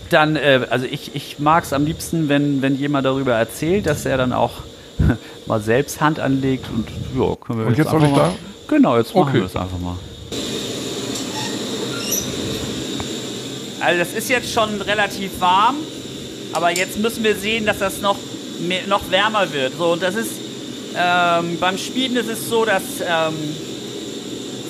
Dann, 0.09 0.35
äh, 0.35 0.67
also 0.69 0.85
ich, 0.85 1.15
ich 1.15 1.39
mag 1.39 1.63
es 1.63 1.73
am 1.73 1.85
liebsten, 1.85 2.27
wenn, 2.27 2.61
wenn 2.61 2.77
jemand 2.77 3.05
darüber 3.05 3.33
erzählt, 3.33 3.85
dass 3.85 4.05
er 4.05 4.17
dann 4.17 4.33
auch 4.33 4.51
mal 5.45 5.61
selbst 5.61 6.01
Hand 6.01 6.19
anlegt 6.19 6.65
und 6.73 6.87
ja, 7.17 7.35
können 7.35 7.59
wir 7.59 7.67
Und 7.67 7.77
jetzt 7.77 7.89
soll 7.91 8.01
einfach 8.01 8.09
ich 8.09 8.15
mal, 8.15 8.29
da? 8.29 8.75
Genau, 8.75 8.97
jetzt 8.97 9.13
machen 9.15 9.29
Okay. 9.29 9.39
wir 9.39 9.45
es 9.45 9.55
einfach 9.55 9.79
mal. 9.79 9.95
Also 13.79 13.99
das 13.99 14.13
ist 14.13 14.29
jetzt 14.29 14.51
schon 14.51 14.81
relativ 14.81 15.39
warm, 15.39 15.75
aber 16.53 16.71
jetzt 16.75 16.97
müssen 16.97 17.23
wir 17.23 17.35
sehen, 17.35 17.65
dass 17.67 17.77
das 17.79 18.01
noch, 18.01 18.17
mehr, 18.59 18.87
noch 18.87 19.11
wärmer 19.11 19.51
wird. 19.53 19.73
So, 19.77 19.93
und 19.93 20.01
das 20.01 20.15
ist, 20.15 20.31
ähm, 20.97 21.57
beim 21.59 21.77
Schmieden 21.77 22.17
ist 22.17 22.29
es 22.29 22.49
so, 22.49 22.65
dass 22.65 22.81
ähm, 23.01 23.33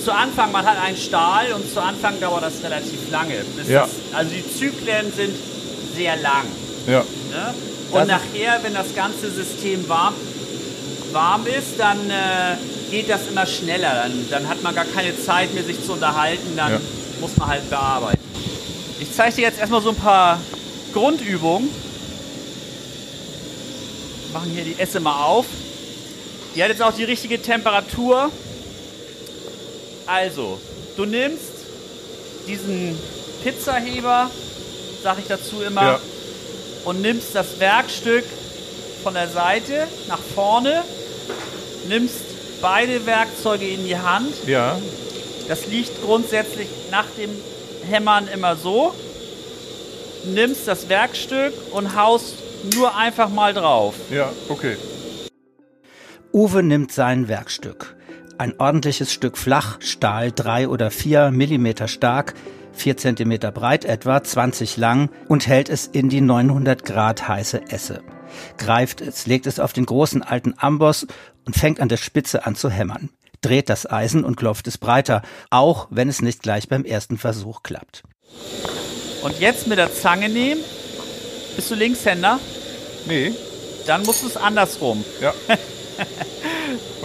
zu 0.05 0.13
Anfang, 0.13 0.51
man 0.51 0.63
hat 0.65 0.77
einen 0.79 0.95
Stahl 0.97 1.51
und 1.53 1.69
zu 1.71 1.81
Anfang 1.81 2.19
dauert 2.21 2.43
das 2.43 2.61
relativ 2.63 3.09
lange. 3.11 3.43
Ja. 3.67 3.81
das, 3.81 3.89
also 4.13 4.31
die 4.31 4.45
Zyklen 4.47 5.11
sind 5.11 5.35
sehr 5.95 6.15
lang. 6.17 6.45
Ja. 6.87 6.99
Ne? 6.99 7.53
Und 7.91 8.07
nachher, 8.07 8.59
wenn 8.61 8.73
das 8.75 8.93
ganze 8.95 9.31
System 9.31 9.87
warm, 9.89 10.13
warm 11.11 11.47
ist, 11.47 11.79
dann 11.79 11.97
äh, 12.09 12.55
geht 12.91 13.09
das 13.09 13.21
immer 13.31 13.47
schneller. 13.47 13.93
Dann, 14.03 14.27
dann 14.29 14.47
hat 14.47 14.61
man 14.61 14.75
gar 14.75 14.85
keine 14.85 15.17
Zeit 15.19 15.53
mehr, 15.55 15.63
sich 15.63 15.83
zu 15.83 15.93
unterhalten. 15.93 16.55
Dann 16.55 16.73
Ja. 16.73 16.81
muss 17.19 17.35
man 17.37 17.49
halt 17.49 17.67
bearbeiten. 17.69 18.19
Ich 18.99 19.11
zeige 19.11 19.35
dir 19.35 19.41
jetzt 19.41 19.59
erstmal 19.59 19.81
so 19.81 19.89
ein 19.89 19.95
paar 19.95 20.39
Grundübungen. 20.93 21.69
Machen 24.33 24.51
hier 24.53 24.65
die 24.65 24.75
Esse 24.79 24.99
mal 24.99 25.23
auf. 25.23 25.45
Die 26.55 26.61
hat 26.61 26.69
jetzt 26.69 26.81
auch 26.83 26.93
die 26.93 27.05
richtige 27.05 27.41
Temperatur. 27.41 28.29
Also, 30.07 30.59
du 30.97 31.05
nimmst 31.05 31.51
diesen 32.47 32.97
Pizzaheber, 33.43 34.29
sage 35.03 35.21
ich 35.21 35.27
dazu 35.27 35.61
immer, 35.61 35.81
Ja. 35.83 35.99
und 36.85 37.01
nimmst 37.01 37.33
das 37.33 37.59
Werkstück 37.59 38.23
von 39.03 39.13
der 39.15 39.27
Seite 39.29 39.87
nach 40.07 40.19
vorne, 40.19 40.83
nimmst 41.87 42.61
beide 42.61 43.05
Werkzeuge 43.05 43.67
in 43.67 43.85
die 43.85 43.97
Hand. 43.97 44.33
Ja. 44.47 44.79
Das 45.47 45.67
liegt 45.67 46.03
grundsätzlich 46.03 46.67
nach 46.91 47.05
dem 47.17 47.29
Hämmern 47.89 48.27
immer 48.27 48.55
so. 48.55 48.93
Nimmst 50.25 50.67
das 50.67 50.89
Werkstück 50.89 51.53
und 51.71 51.95
haust 51.95 52.33
nur 52.73 52.95
einfach 52.95 53.29
mal 53.29 53.53
drauf. 53.53 53.93
Ja. 54.09 54.31
Okay. 54.49 54.75
Uwe 56.33 56.63
nimmt 56.63 56.91
sein 56.91 57.27
Werkstück. 57.27 57.95
Ein 58.37 58.59
ordentliches 58.59 59.13
Stück 59.13 59.37
Flachstahl, 59.37 60.33
drei 60.33 60.67
oder 60.67 60.91
vier 60.91 61.31
Millimeter 61.31 61.87
stark, 61.87 62.33
vier 62.73 62.97
Zentimeter 62.97 63.49
breit 63.51 63.85
etwa, 63.85 64.21
20 64.21 64.75
lang 64.75 65.09
und 65.29 65.47
hält 65.47 65.69
es 65.69 65.87
in 65.87 66.09
die 66.09 66.19
900 66.19 66.83
Grad 66.83 67.29
heiße 67.29 67.69
Esse. 67.69 68.03
Greift 68.57 68.99
es, 68.99 69.25
legt 69.25 69.47
es 69.47 69.61
auf 69.61 69.71
den 69.71 69.85
großen 69.85 70.21
alten 70.21 70.53
Amboss 70.57 71.07
und 71.45 71.55
fängt 71.55 71.79
an 71.79 71.87
der 71.87 71.95
Spitze 71.95 72.45
an 72.45 72.55
zu 72.55 72.69
hämmern. 72.69 73.09
Dreht 73.39 73.69
das 73.69 73.89
Eisen 73.89 74.25
und 74.25 74.35
klopft 74.35 74.67
es 74.67 74.77
breiter, 74.77 75.21
auch 75.49 75.87
wenn 75.89 76.09
es 76.09 76.21
nicht 76.21 76.41
gleich 76.41 76.67
beim 76.67 76.83
ersten 76.83 77.17
Versuch 77.17 77.63
klappt. 77.63 78.03
Und 79.23 79.39
jetzt 79.39 79.67
mit 79.67 79.77
der 79.77 79.93
Zange 79.93 80.27
nehmen. 80.27 80.61
Bist 81.55 81.71
du 81.71 81.75
Linkshänder? 81.75 82.39
Nee. 83.07 83.31
Dann 83.87 84.03
musst 84.03 84.23
du 84.23 84.27
es 84.27 84.35
andersrum. 84.35 85.05
Ja. 85.21 85.33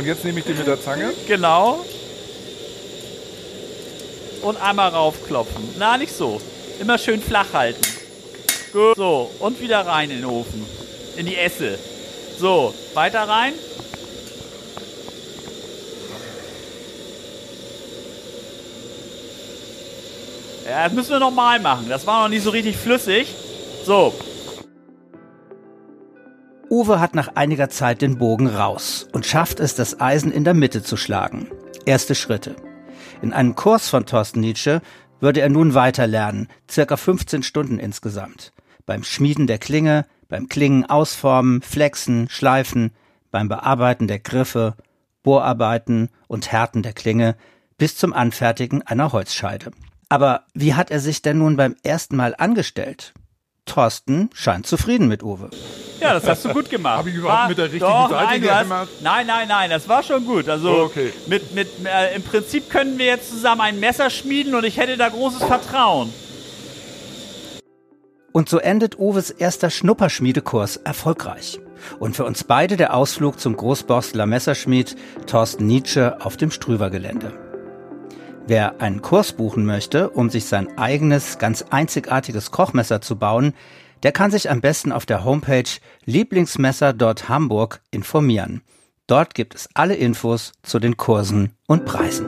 Und 0.01 0.07
jetzt 0.07 0.25
nehme 0.25 0.39
ich 0.39 0.47
den 0.47 0.57
mit 0.57 0.67
der 0.67 0.83
Zange. 0.83 1.13
Genau. 1.29 1.85
Und 4.41 4.57
einmal 4.63 4.89
raufklopfen. 4.89 5.75
Na, 5.79 5.99
nicht 5.99 6.17
so. 6.17 6.41
Immer 6.81 6.97
schön 6.97 7.21
flach 7.21 7.53
halten. 7.53 7.83
Gut. 8.73 8.97
So, 8.97 9.31
und 9.41 9.61
wieder 9.61 9.87
rein 9.87 10.11
in 10.11 10.23
den 10.23 10.25
Ofen. 10.25 10.65
In 11.19 11.27
die 11.27 11.37
Esse. 11.37 11.79
So, 12.39 12.73
weiter 12.95 13.29
rein. 13.29 13.53
Ja, 20.67 20.85
das 20.85 20.95
müssen 20.95 21.11
wir 21.11 21.19
nochmal 21.19 21.61
machen. 21.61 21.91
Das 21.91 22.07
war 22.07 22.23
noch 22.23 22.31
nicht 22.31 22.43
so 22.43 22.49
richtig 22.49 22.79
flüssig. 22.79 23.27
So, 23.85 24.15
Uwe 26.71 27.01
hat 27.01 27.17
nach 27.17 27.35
einiger 27.35 27.69
Zeit 27.69 28.01
den 28.01 28.17
Bogen 28.17 28.47
raus 28.47 29.09
und 29.13 29.27
schafft 29.27 29.59
es, 29.59 29.75
das 29.75 30.01
Eisen 30.01 30.31
in 30.31 30.45
der 30.45 30.55
Mitte 30.55 30.85
zu 30.85 30.97
schlagen. 30.97 31.49
Erste 31.85 32.15
Schritte. 32.15 32.55
In 33.23 33.33
einem 33.33 33.57
Kurs 33.57 33.89
von 33.89 34.07
Thorsten 34.07 34.39
Nietzsche 34.39 34.81
würde 35.19 35.41
er 35.41 35.49
nun 35.49 35.75
weiter 35.75 36.07
lernen, 36.07 36.47
circa 36.71 36.97
15 36.97 37.43
Stunden 37.43 37.81
insgesamt. 37.81 38.53
Beim 38.87 39.03
Schmieden 39.03 39.49
der 39.49 39.59
Klinge, 39.59 40.07
beim 40.29 40.49
Klingen 40.49 40.87
ausformen, 40.87 41.61
flexen, 41.61 42.29
schleifen, 42.29 42.93
beim 43.33 43.49
Bearbeiten 43.49 44.07
der 44.07 44.21
Griffe, 44.21 44.77
Bohrarbeiten 45.25 46.09
und 46.29 46.53
Härten 46.53 46.85
der 46.85 46.93
Klinge 46.93 47.37
bis 47.79 47.97
zum 47.97 48.13
Anfertigen 48.13 48.83
einer 48.83 49.11
Holzscheide. 49.13 49.73
Aber 50.09 50.45
wie 50.55 50.75
hat 50.75 50.93
er 50.93 51.01
sich 51.01 51.21
denn 51.21 51.39
nun 51.39 51.57
beim 51.57 51.75
ersten 51.83 52.15
Mal 52.15 52.37
angestellt? 52.39 53.13
Thorsten 53.71 54.31
scheint 54.35 54.67
zufrieden 54.67 55.07
mit 55.07 55.23
Uwe. 55.23 55.49
Ja, 56.01 56.15
das 56.15 56.27
hast 56.27 56.45
du 56.45 56.49
gut 56.49 56.69
gemacht. 56.69 56.99
Hab 56.99 57.07
ich 57.07 57.15
überhaupt 57.15 57.51
mit 57.51 57.59
der 57.59 57.67
richtigen 57.67 57.85
doch, 57.85 58.11
Seite 58.11 58.41
nein, 58.45 58.69
hast, 58.69 58.89
nein, 59.01 59.27
nein, 59.29 59.49
nein, 59.49 59.71
das 59.71 59.89
war 59.89 60.03
schon 60.03 60.27
gut. 60.27 60.49
Also 60.49 60.71
Oh, 60.71 60.83
okay. 60.87 61.13
mit, 61.29 61.55
mit, 61.55 61.69
äh, 61.85 62.17
im 62.17 62.23
Prinzip 62.23 62.69
können 62.69 62.99
wir 62.99 63.07
jetzt 63.07 63.31
zusammen 63.31 63.61
ein 63.61 63.79
Messer 63.79 64.11
schmieden 64.11 64.57
und 64.57 64.65
ich 64.65 64.77
hätte 64.79 64.97
da 64.97 65.09
großes 65.09 65.45
Vertrauen. 65.45 66.13
Und 68.33 68.49
so 68.49 68.59
endet 68.59 68.99
Uwes 68.99 69.31
erster 69.31 69.71
Schnupperschmiedekurs 69.71 70.77
erfolgreich. 70.77 71.61
Und 72.01 72.17
für 72.17 72.25
uns 72.25 72.43
beide 72.43 72.77
der 72.77 72.95
Ausflug 72.95 73.39
zum 73.39 73.57
Großborstler 73.57 74.27
Messerschmied 74.27 74.97
Thorsten 75.27 75.67
Nietzsche 75.67 76.17
auf 76.21 76.37
dem 76.37 76.51
Strüver-Gelände. 76.51 77.50
Wer 78.51 78.81
einen 78.81 79.01
Kurs 79.01 79.35
buchen 79.35 79.65
möchte, 79.65 80.11
um 80.11 80.29
sich 80.29 80.47
sein 80.47 80.77
eigenes, 80.77 81.39
ganz 81.39 81.63
einzigartiges 81.71 82.51
Kochmesser 82.51 83.01
zu 83.01 83.15
bauen, 83.15 83.55
der 84.03 84.11
kann 84.11 84.33
sich 84.33 84.51
am 84.51 84.61
besten 84.61 84.91
auf 84.91 85.07
der 85.07 85.25
Homepage 85.25 85.71
lieblingsmesser.hamburg 86.05 87.81
informieren. 87.93 88.63
Dort 89.07 89.37
gibt 89.37 89.55
es 89.55 89.69
alle 89.75 89.95
Infos 89.95 90.51
zu 90.65 90.81
den 90.81 90.97
Kursen 90.97 91.53
und 91.69 91.85
Preisen. 91.85 92.27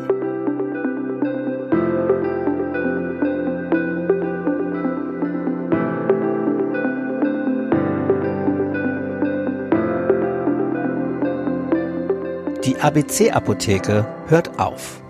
Die 12.64 12.76
ABC-Apotheke 12.80 14.06
hört 14.28 14.60
auf. 14.60 15.01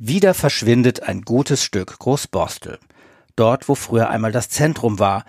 Wieder 0.00 0.32
verschwindet 0.32 1.02
ein 1.02 1.22
gutes 1.22 1.64
Stück 1.64 1.98
Großborstel. 1.98 2.78
Dort, 3.34 3.68
wo 3.68 3.74
früher 3.74 4.08
einmal 4.08 4.30
das 4.30 4.48
Zentrum 4.48 5.00
war, 5.00 5.24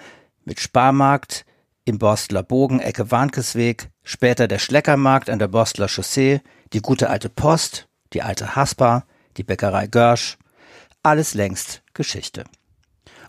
mit 0.45 0.59
Sparmarkt, 0.59 1.43
im 1.85 1.97
Borstler 1.97 2.43
Bogen, 2.43 2.79
Ecke 2.79 3.09
Warnkesweg, 3.09 3.89
später 4.03 4.47
der 4.47 4.59
Schleckermarkt 4.59 5.31
an 5.31 5.39
der 5.39 5.47
Borstler 5.47 5.87
Chaussee, 5.87 6.41
die 6.71 6.81
gute 6.81 7.09
alte 7.09 7.29
Post, 7.29 7.87
die 8.13 8.21
alte 8.21 8.55
Haspa, 8.55 9.05
die 9.37 9.43
Bäckerei 9.43 9.87
Görsch, 9.87 10.37
alles 11.01 11.33
längst 11.33 11.81
Geschichte. 11.95 12.43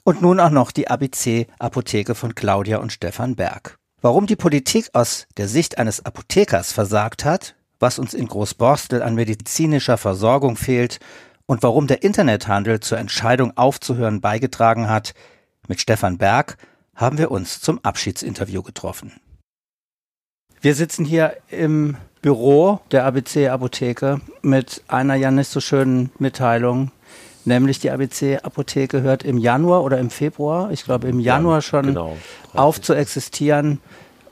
Und 0.05 0.21
nun 0.21 0.41
auch 0.41 0.51
noch 0.51 0.73
die 0.73 0.89
ABC-Apotheke 0.89 2.15
von 2.15 2.35
Claudia 2.35 2.79
und 2.79 2.93
Stefan 2.93 3.35
Berg. 3.35 3.79
Warum 4.03 4.27
die 4.27 4.37
Politik 4.37 4.91
aus 4.93 5.27
der 5.39 5.49
Sicht 5.49 5.79
eines 5.79 6.05
Apothekers 6.05 6.73
versagt 6.73 7.25
hat, 7.25 7.55
was 7.79 7.99
uns 7.99 8.13
in 8.13 8.29
Großborstel 8.29 9.03
an 9.03 9.15
medizinischer 9.15 9.97
Versorgung 9.97 10.57
fehlt 10.57 11.01
und 11.51 11.65
warum 11.65 11.89
der 11.89 12.05
Internethandel 12.05 12.79
zur 12.79 12.99
Entscheidung 12.99 13.57
aufzuhören 13.57 14.21
beigetragen 14.21 14.89
hat, 14.89 15.15
mit 15.67 15.81
Stefan 15.81 16.17
Berg 16.17 16.57
haben 16.95 17.19
wir 17.19 17.33
uns 17.33 17.61
zum 17.61 17.81
Abschiedsinterview 17.83 18.63
getroffen. 18.63 19.15
Wir 20.61 20.77
sitzen 20.77 21.05
hier 21.05 21.39
im 21.51 21.97
Büro 22.23 22.79
der 22.93 23.05
ABC 23.05 23.49
Apotheke 23.49 24.21
mit 24.43 24.85
einer 24.87 25.17
ja 25.17 25.33
nicht 25.33 25.51
so 25.51 25.59
schönen 25.59 26.13
Mitteilung, 26.21 26.93
nämlich 27.45 27.81
die 27.81 27.91
ABC 27.91 28.39
Apotheke 28.45 29.03
hört 29.03 29.25
im 29.25 29.37
Januar 29.37 29.83
oder 29.83 29.99
im 29.99 30.11
Februar, 30.11 30.71
ich 30.71 30.85
glaube 30.85 31.09
im 31.09 31.19
Januar 31.19 31.63
schon 31.63 31.87
genau. 31.87 32.17
auf 32.55 32.81
zu 32.81 32.95
existieren 32.95 33.81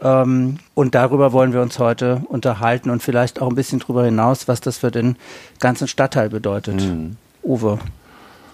Ähm, 0.01 0.59
und 0.75 0.95
darüber 0.95 1.33
wollen 1.33 1.53
wir 1.53 1.61
uns 1.61 1.79
heute 1.79 2.23
unterhalten 2.29 2.91
und 2.91 3.03
vielleicht 3.03 3.41
auch 3.41 3.49
ein 3.49 3.55
bisschen 3.55 3.81
darüber 3.81 4.05
hinaus, 4.05 4.49
was 4.49 4.61
das 4.61 4.79
für 4.79 4.91
den 4.91 5.17
ganzen 5.61 5.89
Stadtteil 5.89 6.31
bedeutet. 6.31 6.77
Mhm. 6.83 7.17
Uwe, 7.43 7.79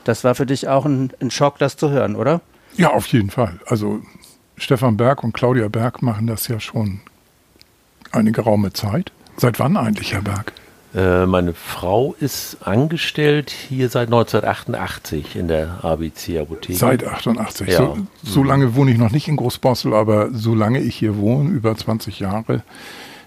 das 0.04 0.24
war 0.24 0.34
für 0.34 0.46
dich 0.46 0.68
auch 0.68 0.84
ein, 0.86 1.12
ein 1.20 1.30
Schock, 1.30 1.58
das 1.58 1.76
zu 1.76 1.90
hören, 1.90 2.16
oder? 2.16 2.40
Ja, 2.76 2.90
auf 2.90 3.06
jeden 3.08 3.30
Fall. 3.30 3.60
Also 3.66 4.00
Stefan 4.56 4.96
Berg 4.96 5.22
und 5.22 5.32
Claudia 5.32 5.68
Berg 5.68 6.02
machen 6.02 6.26
das 6.26 6.48
ja 6.48 6.60
schon 6.60 7.00
eine 8.12 8.32
geraume 8.32 8.72
Zeit. 8.72 9.12
Seit 9.36 9.58
wann 9.58 9.76
eigentlich, 9.76 10.12
Herr 10.12 10.22
Berg? 10.22 10.52
Äh, 10.94 11.26
meine 11.26 11.54
Frau 11.54 12.14
ist 12.20 12.58
angestellt 12.60 13.50
hier 13.50 13.88
seit 13.88 14.08
1988 14.08 15.34
in 15.34 15.48
der 15.48 15.84
ABC 15.84 16.38
Apotheke. 16.38 16.78
Seit 16.78 17.04
88. 17.04 17.68
Ja. 17.68 17.78
So, 17.78 17.98
so, 18.22 18.44
lange 18.44 18.76
wohne 18.76 18.92
ich 18.92 18.98
noch 18.98 19.10
nicht 19.10 19.26
in 19.26 19.36
Großborstel, 19.36 19.92
aber 19.92 20.30
solange 20.32 20.80
ich 20.80 20.94
hier 20.94 21.16
wohne, 21.16 21.50
über 21.50 21.76
20 21.76 22.20
Jahre, 22.20 22.62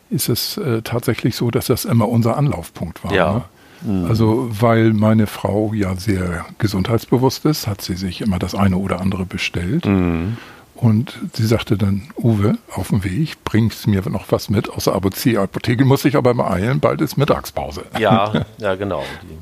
ist 0.10 0.30
es 0.30 0.58
äh, 0.58 0.82
tatsächlich 0.82 1.36
so, 1.36 1.52
dass 1.52 1.68
das 1.68 1.84
immer 1.84 2.08
unser 2.08 2.38
Anlaufpunkt 2.38 3.04
war. 3.04 3.14
Ja. 3.14 3.34
Ne? 3.34 3.44
Mhm. 3.82 4.06
Also, 4.06 4.48
weil 4.50 4.94
meine 4.94 5.28
Frau 5.28 5.74
ja 5.74 5.96
sehr 5.96 6.46
gesundheitsbewusst 6.60 7.46
ist, 7.46 7.68
hat 7.68 7.82
sie 7.82 7.96
sich 7.96 8.22
immer 8.22 8.40
das 8.40 8.56
eine 8.56 8.78
oder 8.78 9.02
andere 9.02 9.26
bestellt. 9.26 9.86
Mhm. 9.86 10.38
Und 10.78 11.18
sie 11.34 11.48
sagte 11.48 11.76
dann, 11.76 12.10
Uwe, 12.18 12.58
auf 12.72 12.90
dem 12.90 13.04
Weg, 13.04 13.44
bringst 13.44 13.88
mir 13.88 14.08
noch 14.10 14.32
was 14.32 14.50
mit 14.50 14.70
aus 14.70 14.84
der 14.84 14.94
Apotheke, 14.94 15.86
muss 15.86 16.06
ich 16.06 16.16
aber 16.16 16.36
beeilen, 16.36 16.80
bald 16.80 17.02
ist 17.02 17.18
Mittagspause. 17.18 17.84
Ja, 18.00 18.46
ja 18.60 18.76
genau. 18.76 19.04
Die 19.24 19.38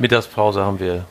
Mittagspause 0.00 0.64
haben 0.64 0.78
wir 0.78 1.04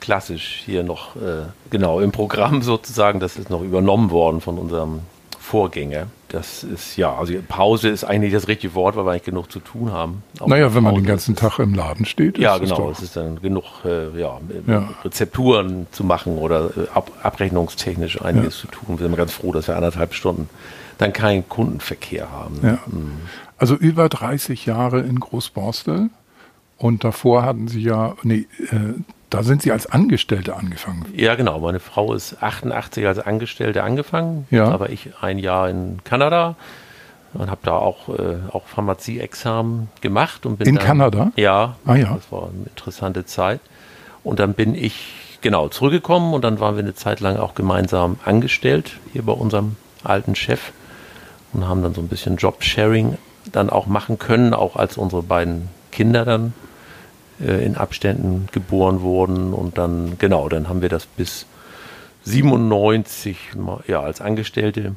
klassisch 0.00 0.62
hier 0.64 0.82
noch, 0.82 1.14
äh, 1.16 1.42
genau, 1.68 2.00
im 2.00 2.10
Programm 2.10 2.62
sozusagen, 2.62 3.20
das 3.20 3.36
ist 3.36 3.50
noch 3.50 3.62
übernommen 3.62 4.10
worden 4.10 4.40
von 4.40 4.56
unserem 4.56 5.00
Vorgänger. 5.50 6.06
Das 6.28 6.62
ist 6.62 6.96
ja, 6.96 7.12
also 7.12 7.34
Pause 7.48 7.88
ist 7.88 8.04
eigentlich 8.04 8.32
das 8.32 8.46
richtige 8.46 8.76
Wort, 8.76 8.94
weil 8.94 9.04
wir 9.04 9.10
eigentlich 9.10 9.24
genug 9.24 9.50
zu 9.50 9.58
tun 9.58 9.90
haben. 9.90 10.22
Auch 10.38 10.46
naja, 10.46 10.72
wenn 10.76 10.84
man 10.84 10.94
den 10.94 11.04
ganzen 11.04 11.34
Tag 11.34 11.58
im 11.58 11.74
Laden 11.74 12.06
steht. 12.06 12.38
Ja, 12.38 12.56
genau. 12.58 12.88
Es 12.88 13.02
ist 13.02 13.16
dann 13.16 13.42
genug 13.42 13.64
äh, 13.84 14.16
ja, 14.16 14.38
ja. 14.68 14.88
Rezepturen 15.04 15.88
zu 15.90 16.04
machen 16.04 16.38
oder 16.38 16.66
äh, 16.66 16.88
ab, 16.94 17.10
abrechnungstechnisch 17.24 18.22
einiges 18.22 18.62
ja. 18.62 18.68
zu 18.70 18.76
tun. 18.76 19.00
Wir 19.00 19.08
sind 19.08 19.16
ganz 19.16 19.32
froh, 19.32 19.50
dass 19.50 19.66
wir 19.66 19.74
anderthalb 19.74 20.14
Stunden 20.14 20.48
dann 20.98 21.12
keinen 21.12 21.48
Kundenverkehr 21.48 22.30
haben. 22.30 22.60
Ja. 22.62 22.78
Mhm. 22.86 23.12
Also 23.58 23.74
über 23.74 24.08
30 24.08 24.66
Jahre 24.66 25.00
in 25.00 25.18
Großborstel 25.18 26.10
und 26.78 27.02
davor 27.02 27.42
hatten 27.42 27.66
Sie 27.66 27.82
ja, 27.82 28.14
nee, 28.22 28.46
äh, 28.70 28.94
da 29.30 29.42
sind 29.42 29.62
Sie 29.62 29.72
als 29.72 29.86
Angestellte 29.86 30.56
angefangen. 30.56 31.06
Ja, 31.14 31.36
genau. 31.36 31.60
Meine 31.60 31.80
Frau 31.80 32.12
ist 32.14 32.42
88 32.42 33.06
als 33.06 33.18
Angestellte 33.18 33.82
angefangen, 33.82 34.46
ja. 34.50 34.66
aber 34.68 34.90
ich 34.90 35.10
ein 35.20 35.38
Jahr 35.38 35.70
in 35.70 36.02
Kanada 36.04 36.56
und 37.32 37.50
habe 37.50 37.60
da 37.62 37.72
auch, 37.72 38.08
äh, 38.08 38.38
auch 38.50 38.66
Pharmazie-Examen 38.66 39.88
gemacht. 40.00 40.46
Und 40.46 40.58
bin 40.58 40.68
in 40.68 40.74
dann, 40.76 40.84
Kanada? 40.84 41.32
Ja, 41.36 41.76
ah, 41.86 41.94
ja, 41.94 42.14
das 42.14 42.30
war 42.32 42.48
eine 42.48 42.66
interessante 42.66 43.24
Zeit. 43.24 43.60
Und 44.24 44.40
dann 44.40 44.54
bin 44.54 44.74
ich 44.74 45.38
genau 45.40 45.68
zurückgekommen 45.68 46.34
und 46.34 46.42
dann 46.42 46.60
waren 46.60 46.74
wir 46.74 46.82
eine 46.82 46.94
Zeit 46.94 47.20
lang 47.20 47.36
auch 47.36 47.54
gemeinsam 47.54 48.18
angestellt 48.24 48.98
hier 49.12 49.22
bei 49.22 49.32
unserem 49.32 49.76
alten 50.04 50.34
Chef 50.34 50.72
und 51.52 51.66
haben 51.66 51.82
dann 51.82 51.94
so 51.94 52.00
ein 52.00 52.08
bisschen 52.08 52.36
Jobsharing 52.36 53.16
dann 53.52 53.70
auch 53.70 53.86
machen 53.86 54.18
können, 54.18 54.52
auch 54.52 54.76
als 54.76 54.98
unsere 54.98 55.22
beiden 55.22 55.68
Kinder 55.92 56.24
dann 56.24 56.52
äh, 57.44 57.64
in 57.64 57.76
Abständen 57.76 58.48
geboren 58.52 59.00
wurden. 59.00 59.52
Und 59.52 59.78
dann, 59.78 60.16
genau, 60.18 60.48
dann 60.48 60.68
haben 60.68 60.82
wir 60.82 60.88
das 60.88 61.06
bis 61.06 61.46
97 62.24 63.36
ja, 63.86 64.00
als 64.00 64.20
Angestellte. 64.20 64.94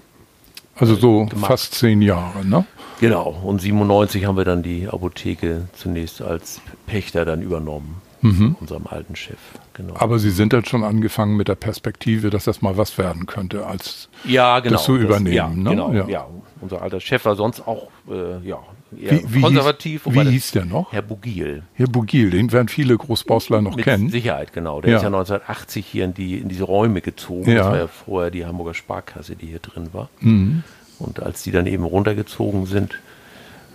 Also 0.76 0.96
so 0.96 1.26
gemacht. 1.26 1.48
fast 1.48 1.76
zehn 1.76 2.02
Jahre, 2.02 2.46
ne? 2.46 2.66
Genau. 3.00 3.40
Und 3.44 3.62
97 3.62 4.26
haben 4.26 4.38
wir 4.38 4.46
dann 4.46 4.64
die 4.64 4.88
Apotheke 4.88 5.68
zunächst 5.74 6.22
als 6.22 6.62
Pächter 6.88 7.26
dann 7.26 7.42
übernommen. 7.42 8.02
Mhm. 8.24 8.56
unserem 8.62 8.88
alten 8.88 9.18
Chef. 9.18 9.38
Genau. 9.74 9.96
Aber 9.98 10.18
Sie 10.18 10.32
sind 10.32 10.54
dann 10.54 10.64
schon 10.64 10.86
angefangen 10.86 11.36
mit 11.36 11.50
der 11.50 11.56
Perspektive, 11.56 12.30
dass 12.30 12.46
das 12.46 12.62
mal 12.62 12.78
was 12.78 12.98
werden 12.98 13.26
könnte, 13.26 13.68
als 13.68 14.08
ja, 14.24 14.62
genau, 14.62 14.76
das 14.76 14.86
zu 14.86 14.96
übernehmen. 14.96 15.26
Das, 15.26 15.36
ja, 15.36 15.50
ne? 15.50 15.70
genau, 15.72 15.92
ja. 15.92 16.08
ja. 16.08 16.28
Unser 16.62 16.82
alter 16.82 17.02
Chef 17.02 17.26
war 17.26 17.36
sonst 17.36 17.68
auch 17.68 17.90
äh, 18.10 18.40
ja, 18.48 18.60
wie, 18.98 19.36
wie 19.36 19.42
konservativ. 19.42 20.04
Hieß, 20.06 20.14
wie 20.14 20.30
hieß 20.30 20.52
der 20.52 20.66
noch? 20.66 20.92
Herr 20.92 21.02
Bugil. 21.02 21.64
Herr 21.76 21.88
Bugil, 21.88 22.30
den 22.30 22.52
werden 22.52 22.68
viele 22.68 22.98
Großbaustler 22.98 23.62
noch 23.62 23.76
Mit 23.76 23.86
kennen. 23.86 24.10
Sicherheit, 24.10 24.54
genau. 24.54 24.82
Der 24.82 24.92
ja. 24.92 24.98
ist 24.98 25.04
ja 25.04 25.08
1980 25.08 25.86
hier 25.86 26.06
in, 26.06 26.14
die, 26.14 26.38
in 26.38 26.50
diese 26.50 26.64
Räume 26.64 27.02
gezogen. 27.02 27.50
Ja. 27.50 27.58
Das 27.58 27.68
war 27.68 27.78
ja 27.78 27.88
vorher 27.88 28.32
die 28.32 28.46
Hamburger 28.46 28.74
Sparkasse, 28.74 29.36
die 29.36 29.48
hier 29.48 29.60
drin 29.60 29.90
war. 29.94 30.10
Mhm. 30.20 30.64
Und 31.00 31.22
als 31.22 31.44
die 31.44 31.52
dann 31.52 31.68
eben 31.68 31.84
runtergezogen 31.84 32.66
sind, 32.66 33.00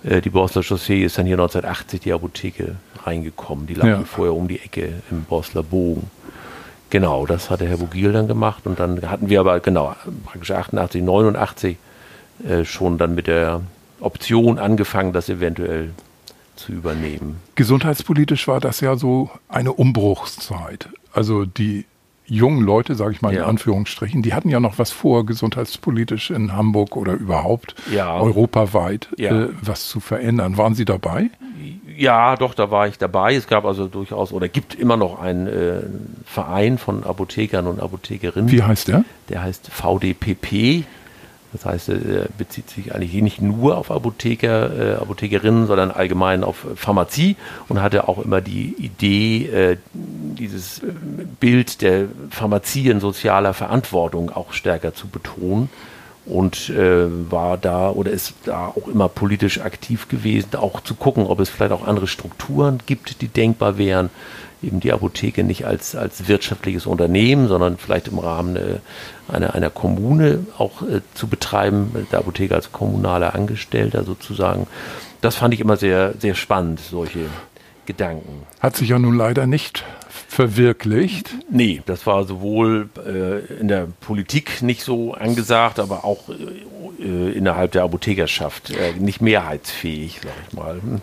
äh, 0.05 0.21
die 0.21 0.31
Borstler 0.31 0.63
Chaussee 0.63 1.05
ist 1.05 1.19
dann 1.19 1.27
hier 1.27 1.37
1980 1.37 2.01
die 2.01 2.13
Apotheke 2.13 2.77
reingekommen. 3.05 3.67
Die 3.67 3.75
lag 3.75 3.87
ja. 3.87 4.05
vorher 4.05 4.35
um 4.35 4.49
die 4.49 4.61
Ecke 4.61 5.03
im 5.11 5.25
Borstler 5.25 5.63
Bogen. 5.63 6.11
Genau, 6.91 7.27
das 7.27 7.51
hatte 7.51 7.67
Herr 7.67 7.77
Bugil 7.77 8.13
dann 8.13 8.29
gemacht. 8.29 8.67
Und 8.67 8.81
dann 8.81 9.11
hatten 9.11 9.29
wir 9.29 9.41
aber, 9.41 9.61
genau, 9.61 9.95
praktisch 10.25 10.53
88, 10.53 11.03
89 11.03 11.77
äh, 12.47 12.65
schon 12.65 12.99
dann 12.99 13.15
mit 13.15 13.27
der 13.27 13.61
Option 14.01 14.59
angefangen, 14.59 15.13
das 15.13 15.29
eventuell 15.29 15.91
zu 16.57 16.73
übernehmen. 16.73 17.37
Gesundheitspolitisch 17.55 18.49
war 18.49 18.61
das 18.61 18.81
ja 18.81 18.97
so 18.97 19.31
eine 19.49 19.73
Umbruchszeit. 19.73 20.89
Also 21.13 21.45
die 21.45 21.85
jungen 22.29 22.63
Leute, 22.63 22.95
sage 22.95 23.13
ich 23.13 23.23
mal 23.23 23.31
in 23.31 23.39
ja. 23.39 23.47
Anführungsstrichen, 23.47 24.23
die 24.23 24.35
hatten 24.35 24.51
ja 24.51 24.61
noch 24.61 24.79
was 24.79 24.91
vor, 24.91 25.25
gesundheitspolitisch 25.25 26.31
in 26.31 26.55
Hamburg 26.55 26.97
oder 26.97 27.15
überhaupt 27.15 27.75
ja. 27.91 28.21
europaweit 28.21 29.09
ja. 29.17 29.45
Äh, 29.45 29.49
was 29.63 29.89
zu 29.89 30.01
verändern. 30.01 30.57
Waren 30.59 30.75
Sie 30.75 30.85
dabei? 30.85 31.31
Ja, 31.97 32.37
doch, 32.37 32.55
da 32.55 32.71
war 32.71 32.87
ich 32.87 32.99
dabei. 32.99 33.35
Es 33.35 33.47
gab 33.47 33.65
also 33.65 33.89
durchaus 33.89 34.33
oder 34.33 34.49
gibt 34.49 34.75
immer 34.75 34.97
noch 34.97 35.21
einen 35.21 35.47
äh, 35.47 35.81
Verein 36.25 36.79
von 36.79 37.03
Apothekern 37.03 37.67
und 37.67 37.81
Apothekerinnen. 37.81 38.51
Wie 38.51 38.63
heißt 38.63 38.89
der? 38.89 39.05
Der 39.31 39.43
heißt 39.43 39.69
VDPP, 39.73 40.85
das 41.53 41.65
heißt, 41.65 41.89
er 41.89 42.27
bezieht 42.37 42.69
sich 42.69 42.95
eigentlich 42.95 43.15
nicht 43.15 43.41
nur 43.41 43.79
auf 43.79 43.91
Apotheker, 43.91 44.95
äh, 44.95 44.95
Apothekerinnen, 44.97 45.67
sondern 45.67 45.91
allgemein 45.91 46.45
auf 46.45 46.67
Pharmazie 46.75 47.37
und 47.69 47.81
hatte 47.81 48.09
auch 48.09 48.23
immer 48.23 48.41
die 48.41 48.75
Idee, 48.79 49.47
äh, 49.47 49.77
dieses 49.95 50.83
Bild 51.41 51.81
der 51.81 52.07
Pharmazie 52.31 52.91
in 52.91 53.01
sozialer 53.01 53.55
Verantwortung 53.55 54.31
auch 54.31 54.53
stärker 54.53 54.95
zu 54.95 55.09
betonen 55.09 55.71
und 56.27 56.69
äh, 56.69 57.07
war 57.31 57.57
da 57.57 57.91
oder 57.91 58.11
ist 58.11 58.35
da 58.45 58.67
auch 58.67 58.87
immer 58.87 59.09
politisch 59.09 59.61
aktiv 59.61 60.09
gewesen, 60.09 60.51
auch 60.57 60.83
zu 60.83 60.95
gucken, 60.95 61.27
ob 61.27 61.41
es 61.41 61.49
vielleicht 61.49 61.73
auch 61.73 61.87
andere 61.87 62.07
Strukturen 62.07 62.81
gibt, 62.85 63.23
die 63.23 63.29
denkbar 63.29 63.79
wären 63.79 64.11
eben 64.63 64.81
die 64.81 64.93
Apotheke 64.93 65.45
nicht 65.45 65.67
als, 65.67 65.95
als 65.95 66.29
wirtschaftliches 66.29 66.87
Unternehmen, 66.87 67.49
sondern 67.49 67.77
vielleicht 67.77 68.09
im 68.09 68.19
Rahmen 68.19 68.57
äh, 68.57 68.79
einer, 69.29 69.55
einer 69.55 69.71
Kommune 69.71 70.47
auch 70.57 70.83
äh, 70.83 71.01
zu 71.15 71.29
betreiben, 71.29 72.07
der 72.11 72.21
Apotheke 72.21 72.55
als 72.55 72.73
kommunaler 72.73 73.35
Angestellter 73.35 74.05
sozusagen. 74.05 74.67
Das 75.21 75.37
fand 75.37 75.55
ich 75.55 75.61
immer 75.61 75.77
sehr, 75.77 76.15
sehr 76.19 76.35
spannend, 76.35 76.81
solche 76.81 77.27
Gedanken. 77.89 78.43
Hat 78.61 78.77
sich 78.77 78.91
ja 78.91 78.99
nun 78.99 79.17
leider 79.17 79.47
nicht 79.47 79.83
verwirklicht? 80.29 81.35
Nee, 81.51 81.83
das 81.87 82.07
war 82.07 82.25
sowohl 82.25 82.91
äh, 83.05 83.61
in 83.61 83.69
der 83.69 83.89
Politik 84.01 84.61
nicht 84.61 84.83
so 84.83 85.15
angesagt, 85.15 85.81
aber 85.81 86.05
auch 86.05 86.29
äh, 86.29 87.33
innerhalb 87.33 87.73
der 87.73 87.85
Apothekerschaft 87.85 88.71
äh, 88.71 88.93
nicht 88.99 89.23
mehrheitsfähig, 89.23 90.21
sag 90.23 90.33
ich 90.47 90.55
mal. 90.55 90.75
Hm. 90.83 91.01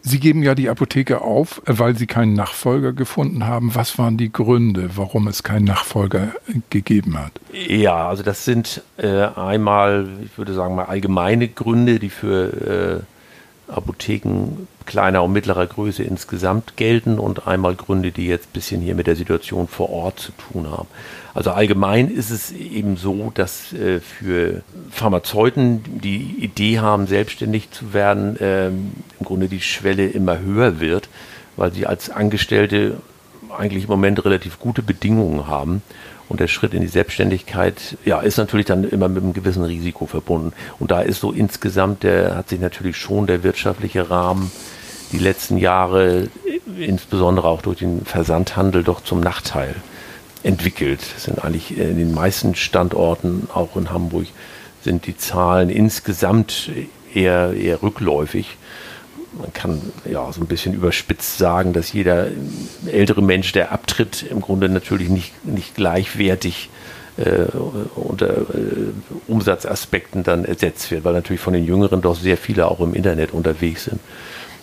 Sie 0.00 0.20
geben 0.20 0.42
ja 0.42 0.54
die 0.54 0.70
Apotheke 0.70 1.20
auf, 1.20 1.60
weil 1.66 1.96
Sie 1.96 2.06
keinen 2.06 2.32
Nachfolger 2.32 2.94
gefunden 2.94 3.46
haben. 3.46 3.74
Was 3.74 3.98
waren 3.98 4.16
die 4.16 4.32
Gründe, 4.32 4.90
warum 4.96 5.28
es 5.28 5.42
keinen 5.42 5.66
Nachfolger 5.66 6.32
gegeben 6.70 7.18
hat? 7.18 7.32
Ja, 7.52 8.08
also 8.08 8.22
das 8.22 8.46
sind 8.46 8.82
äh, 8.96 9.26
einmal, 9.36 10.08
ich 10.24 10.38
würde 10.38 10.54
sagen 10.54 10.76
mal 10.76 10.86
allgemeine 10.86 11.46
Gründe, 11.48 11.98
die 11.98 12.10
für 12.10 13.02
äh, 13.04 13.11
Apotheken 13.68 14.66
kleiner 14.86 15.22
und 15.22 15.32
mittlerer 15.32 15.66
Größe 15.66 16.02
insgesamt 16.02 16.76
gelten 16.76 17.18
und 17.18 17.46
einmal 17.46 17.74
Gründe, 17.74 18.10
die 18.10 18.26
jetzt 18.26 18.48
ein 18.48 18.52
bisschen 18.52 18.80
hier 18.80 18.94
mit 18.94 19.06
der 19.06 19.16
Situation 19.16 19.68
vor 19.68 19.90
Ort 19.90 20.18
zu 20.20 20.32
tun 20.32 20.70
haben. 20.70 20.88
Also 21.34 21.50
allgemein 21.50 22.10
ist 22.10 22.30
es 22.30 22.52
eben 22.52 22.96
so, 22.96 23.30
dass 23.34 23.72
äh, 23.72 24.00
für 24.00 24.62
Pharmazeuten, 24.90 25.82
die 26.02 26.36
Idee 26.40 26.80
haben, 26.80 27.06
selbstständig 27.06 27.70
zu 27.70 27.94
werden, 27.94 28.36
äh, 28.38 28.68
im 28.68 28.92
Grunde 29.22 29.48
die 29.48 29.60
Schwelle 29.60 30.08
immer 30.08 30.40
höher 30.40 30.80
wird, 30.80 31.08
weil 31.56 31.72
sie 31.72 31.86
als 31.86 32.10
Angestellte 32.10 32.98
eigentlich 33.56 33.84
im 33.84 33.90
Moment 33.90 34.24
relativ 34.24 34.58
gute 34.58 34.82
Bedingungen 34.82 35.46
haben. 35.46 35.82
Und 36.28 36.40
der 36.40 36.48
Schritt 36.48 36.72
in 36.72 36.80
die 36.80 36.88
Selbstständigkeit, 36.88 37.98
ja, 38.04 38.20
ist 38.20 38.38
natürlich 38.38 38.64
dann 38.66 38.88
immer 38.88 39.08
mit 39.08 39.22
einem 39.22 39.34
gewissen 39.34 39.64
Risiko 39.64 40.06
verbunden. 40.06 40.52
Und 40.78 40.90
da 40.90 41.02
ist 41.02 41.20
so 41.20 41.30
insgesamt, 41.30 42.04
der 42.04 42.36
hat 42.36 42.48
sich 42.48 42.60
natürlich 42.60 42.96
schon 42.96 43.26
der 43.26 43.42
wirtschaftliche 43.42 44.08
Rahmen 44.08 44.50
die 45.12 45.18
letzten 45.18 45.58
Jahre, 45.58 46.28
insbesondere 46.78 47.48
auch 47.48 47.60
durch 47.60 47.80
den 47.80 48.06
Versandhandel, 48.06 48.82
doch 48.82 49.02
zum 49.02 49.20
Nachteil 49.20 49.74
entwickelt. 50.42 51.00
Es 51.16 51.24
sind 51.24 51.44
eigentlich 51.44 51.76
in 51.76 51.98
den 51.98 52.14
meisten 52.14 52.54
Standorten, 52.54 53.48
auch 53.52 53.76
in 53.76 53.90
Hamburg, 53.90 54.26
sind 54.82 55.06
die 55.06 55.16
Zahlen 55.16 55.68
insgesamt 55.68 56.70
eher, 57.14 57.52
eher 57.52 57.82
rückläufig. 57.82 58.56
Man 59.38 59.52
kann 59.52 59.80
ja 60.04 60.30
so 60.32 60.40
ein 60.40 60.46
bisschen 60.46 60.74
überspitzt 60.74 61.38
sagen, 61.38 61.72
dass 61.72 61.92
jeder 61.92 62.28
ältere 62.86 63.22
Mensch, 63.22 63.52
der 63.52 63.72
abtritt, 63.72 64.22
im 64.22 64.40
Grunde 64.40 64.68
natürlich 64.68 65.08
nicht, 65.08 65.44
nicht 65.46 65.74
gleichwertig 65.74 66.68
äh, 67.16 67.44
unter 67.94 68.28
äh, 68.28 68.92
Umsatzaspekten 69.26 70.22
dann 70.22 70.44
ersetzt 70.44 70.90
wird, 70.90 71.04
weil 71.04 71.12
natürlich 71.14 71.40
von 71.40 71.52
den 71.52 71.64
Jüngeren 71.64 72.00
doch 72.02 72.16
sehr 72.16 72.36
viele 72.36 72.68
auch 72.68 72.80
im 72.80 72.94
Internet 72.94 73.32
unterwegs 73.32 73.84
sind. 73.84 74.00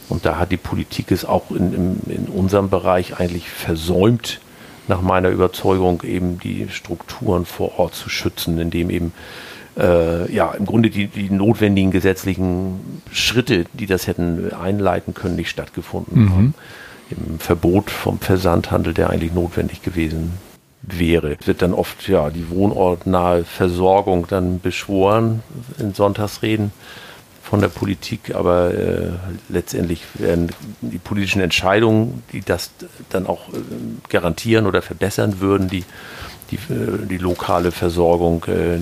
Und 0.08 0.26
da 0.26 0.38
hat 0.40 0.52
die 0.52 0.58
Politik 0.58 1.12
es 1.12 1.26
auch 1.26 1.52
in, 1.52 1.74
in, 1.74 2.14
in 2.14 2.26
unserem 2.28 2.70
Bereich 2.70 3.20
eigentlich 3.20 3.50
versäumt, 3.50 4.40
nach 4.88 5.02
meiner 5.02 5.30
Überzeugung 5.30 6.02
eben 6.02 6.40
die 6.40 6.68
Strukturen 6.70 7.46
vor 7.46 7.78
Ort 7.78 7.94
zu 7.94 8.10
schützen, 8.10 8.58
indem 8.58 8.90
eben 8.90 9.14
äh, 9.80 10.32
ja 10.32 10.52
im 10.52 10.66
Grunde 10.66 10.90
die, 10.90 11.08
die 11.08 11.30
notwendigen 11.30 11.92
gesetzlichen 11.92 13.02
Schritte, 13.12 13.66
die 13.74 13.86
das 13.86 14.08
hätten 14.08 14.54
einleiten 14.54 15.14
können, 15.14 15.36
nicht 15.36 15.50
stattgefunden 15.50 16.24
mhm. 16.24 16.30
haben. 16.32 16.54
Im 17.10 17.40
Verbot 17.40 17.90
vom 17.90 18.20
Versandhandel, 18.20 18.94
der 18.94 19.10
eigentlich 19.10 19.34
notwendig 19.34 19.82
gewesen 19.82 20.34
wäre. 20.82 21.38
Es 21.40 21.48
wird 21.48 21.62
dann 21.62 21.74
oft 21.74 22.08
ja 22.08 22.30
die 22.30 22.50
wohnortnahe 22.50 23.44
Versorgung 23.44 24.28
dann 24.28 24.60
beschworen 24.60 25.42
in 25.80 25.94
Sonntagsreden 25.94 26.72
von 27.42 27.62
der 27.62 27.68
Politik, 27.70 28.36
aber 28.36 28.74
äh, 28.76 29.10
letztendlich 29.50 30.04
werden 30.14 30.52
die 30.82 31.00
politischen 31.00 31.42
Entscheidungen, 31.42 32.22
die 32.32 32.42
das 32.42 32.70
dann 33.10 33.26
auch 33.26 33.50
äh, 33.50 33.58
garantieren 34.08 34.68
oder 34.68 34.84
verbessern 34.84 35.40
würden, 35.40 35.68
die, 35.68 35.84
die, 36.52 36.56
äh, 36.56 37.06
die 37.10 37.18
lokale 37.18 37.72
Versorgung, 37.72 38.44
äh, 38.46 38.80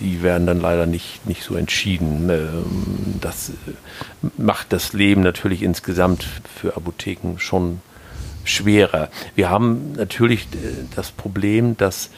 die, 0.00 0.22
werden 0.22 0.46
dann 0.46 0.60
leider 0.60 0.86
nicht, 0.86 1.26
nicht 1.26 1.42
so 1.42 1.54
entschieden. 1.54 2.28
Ähm, 2.28 3.18
das 3.20 3.52
macht 4.36 4.72
das 4.72 4.92
Leben 4.92 5.22
natürlich 5.22 5.62
insgesamt 5.62 6.26
für 6.60 6.76
Apotheken 6.76 7.38
schon 7.38 7.80
schwerer. 8.44 9.08
Wir 9.34 9.50
haben 9.50 9.92
natürlich 9.92 10.42
äh, 10.52 10.84
das 10.94 11.10
Problem, 11.10 11.76
dass 11.76 12.10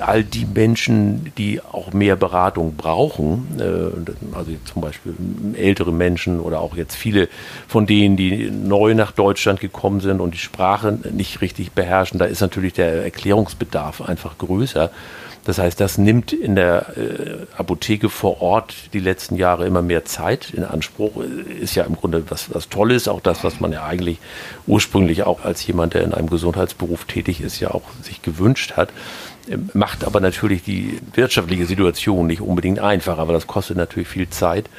all 0.00 0.24
die 0.24 0.46
Menschen, 0.46 1.32
die 1.38 1.60
auch 1.60 1.92
mehr 1.92 2.16
Beratung 2.16 2.76
brauchen, 2.76 3.46
äh, 3.58 4.36
also 4.36 4.52
zum 4.64 4.82
Beispiel 4.82 5.14
ältere 5.56 5.92
Menschen 5.92 6.40
oder 6.40 6.60
auch 6.60 6.76
jetzt 6.76 6.94
viele 6.94 7.28
von 7.68 7.86
denen, 7.86 8.16
die 8.16 8.50
neu 8.50 8.94
nach 8.94 9.12
Deutschland 9.12 9.60
gekommen 9.60 10.00
sind 10.00 10.20
und 10.20 10.34
die 10.34 10.38
Sprache 10.38 10.98
nicht 11.12 11.40
richtig 11.40 11.72
beherrschen, 11.72 12.18
da 12.18 12.24
ist 12.24 12.40
natürlich 12.40 12.72
der 12.72 13.04
Erklärungsbedarf 13.04 14.02
einfach 14.02 14.38
größer. 14.38 14.90
Das 15.44 15.58
heißt, 15.58 15.78
das 15.78 15.98
nimmt 15.98 16.32
in 16.32 16.54
der 16.56 16.96
äh, 16.96 17.46
Apotheke 17.56 18.08
vor 18.08 18.40
Ort 18.40 18.74
die 18.94 18.98
letzten 18.98 19.36
Jahre 19.36 19.66
immer 19.66 19.82
mehr 19.82 20.06
Zeit 20.06 20.50
in 20.54 20.64
Anspruch. 20.64 21.22
Ist 21.60 21.74
ja 21.74 21.84
im 21.84 21.96
Grunde 21.96 22.24
was, 22.30 22.52
was 22.54 22.70
Tolles, 22.70 23.08
auch 23.08 23.20
das, 23.20 23.44
was 23.44 23.60
man 23.60 23.70
ja 23.70 23.84
eigentlich 23.84 24.18
ursprünglich 24.66 25.24
auch 25.24 25.44
als 25.44 25.66
jemand, 25.66 25.92
der 25.92 26.02
in 26.02 26.14
einem 26.14 26.30
Gesundheitsberuf 26.30 27.04
tätig 27.04 27.42
ist, 27.42 27.60
ja 27.60 27.72
auch 27.72 27.82
sich 28.02 28.22
gewünscht 28.22 28.72
hat. 28.72 28.88
Macht 29.74 30.04
aber 30.04 30.20
natürlich 30.20 30.62
die 30.62 30.98
wirtschaftliche 31.14 31.66
Situation 31.66 32.26
nicht 32.26 32.40
unbedingt 32.40 32.78
einfacher, 32.78 33.18
aber 33.18 33.32
das 33.32 33.46
kostet 33.46 33.76
natürlich 33.76 34.08
viel 34.08 34.30
Zeit, 34.30 34.70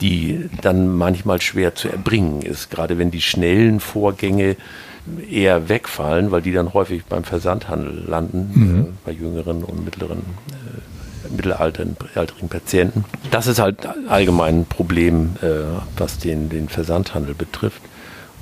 die 0.00 0.48
dann 0.62 0.94
manchmal 0.94 1.40
schwer 1.40 1.74
zu 1.74 1.88
erbringen 1.88 2.42
ist. 2.42 2.70
Gerade 2.70 2.98
wenn 2.98 3.10
die 3.10 3.22
schnellen 3.22 3.80
Vorgänge 3.80 4.56
eher 5.30 5.68
wegfallen, 5.68 6.30
weil 6.30 6.42
die 6.42 6.52
dann 6.52 6.74
häufig 6.74 7.04
beim 7.04 7.24
Versandhandel 7.24 8.04
landen, 8.06 8.50
mhm. 8.54 8.80
äh, 8.80 8.86
bei 9.04 9.12
jüngeren 9.12 9.64
und 9.64 9.84
mittleren, 9.84 10.18
äh, 10.18 11.30
mittelalteren 11.30 11.96
Patienten. 12.48 13.04
Das 13.30 13.46
ist 13.46 13.58
halt 13.58 13.88
allgemein 14.08 14.60
ein 14.60 14.66
Problem, 14.66 15.36
äh, 15.42 15.46
was 15.96 16.18
den, 16.18 16.48
den 16.48 16.68
Versandhandel 16.68 17.34
betrifft. 17.34 17.82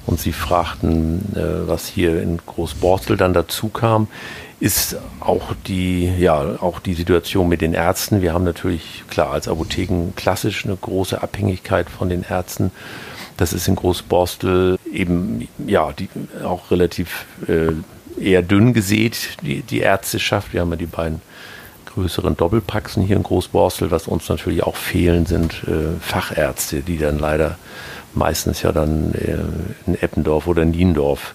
Und 0.06 0.20
Sie 0.20 0.32
fragten, 0.32 1.34
äh, 1.34 1.68
was 1.68 1.86
hier 1.86 2.22
in 2.22 2.38
Großborstel 2.44 3.16
dann 3.16 3.32
dazu 3.32 3.68
kam, 3.68 4.08
ist 4.60 4.96
auch 5.20 5.54
die, 5.66 6.06
ja, 6.18 6.56
auch 6.60 6.78
die 6.78 6.94
Situation 6.94 7.48
mit 7.48 7.60
den 7.60 7.74
Ärzten. 7.74 8.22
Wir 8.22 8.32
haben 8.32 8.44
natürlich, 8.44 9.04
klar, 9.08 9.30
als 9.30 9.48
Apotheken 9.48 10.12
klassisch 10.16 10.64
eine 10.64 10.76
große 10.76 11.22
Abhängigkeit 11.22 11.90
von 11.90 12.08
den 12.08 12.22
Ärzten. 12.22 12.70
Das 13.36 13.52
ist 13.52 13.66
in 13.66 13.76
Großborstel 13.76 14.78
eben 14.90 15.48
ja 15.66 15.92
die 15.92 16.08
auch 16.44 16.70
relativ 16.70 17.26
äh, 17.48 17.72
eher 18.22 18.42
dünn 18.42 18.72
gesät, 18.72 19.36
die, 19.42 19.62
die 19.62 19.80
Ärzteschaft. 19.80 20.52
Wir 20.52 20.60
haben 20.60 20.70
ja 20.70 20.76
die 20.76 20.86
beiden 20.86 21.20
größeren 21.94 22.36
Doppelpraxen 22.36 23.02
hier 23.02 23.16
in 23.16 23.22
Großborstel. 23.22 23.90
Was 23.90 24.06
uns 24.06 24.28
natürlich 24.28 24.62
auch 24.62 24.76
fehlen, 24.76 25.26
sind 25.26 25.64
äh, 25.66 25.98
Fachärzte, 26.00 26.82
die 26.82 26.98
dann 26.98 27.18
leider 27.18 27.58
meistens 28.14 28.62
ja 28.62 28.72
dann 28.72 29.12
äh, 29.14 29.38
in 29.86 29.94
Eppendorf 30.00 30.46
oder 30.46 30.64
Niendorf 30.64 31.34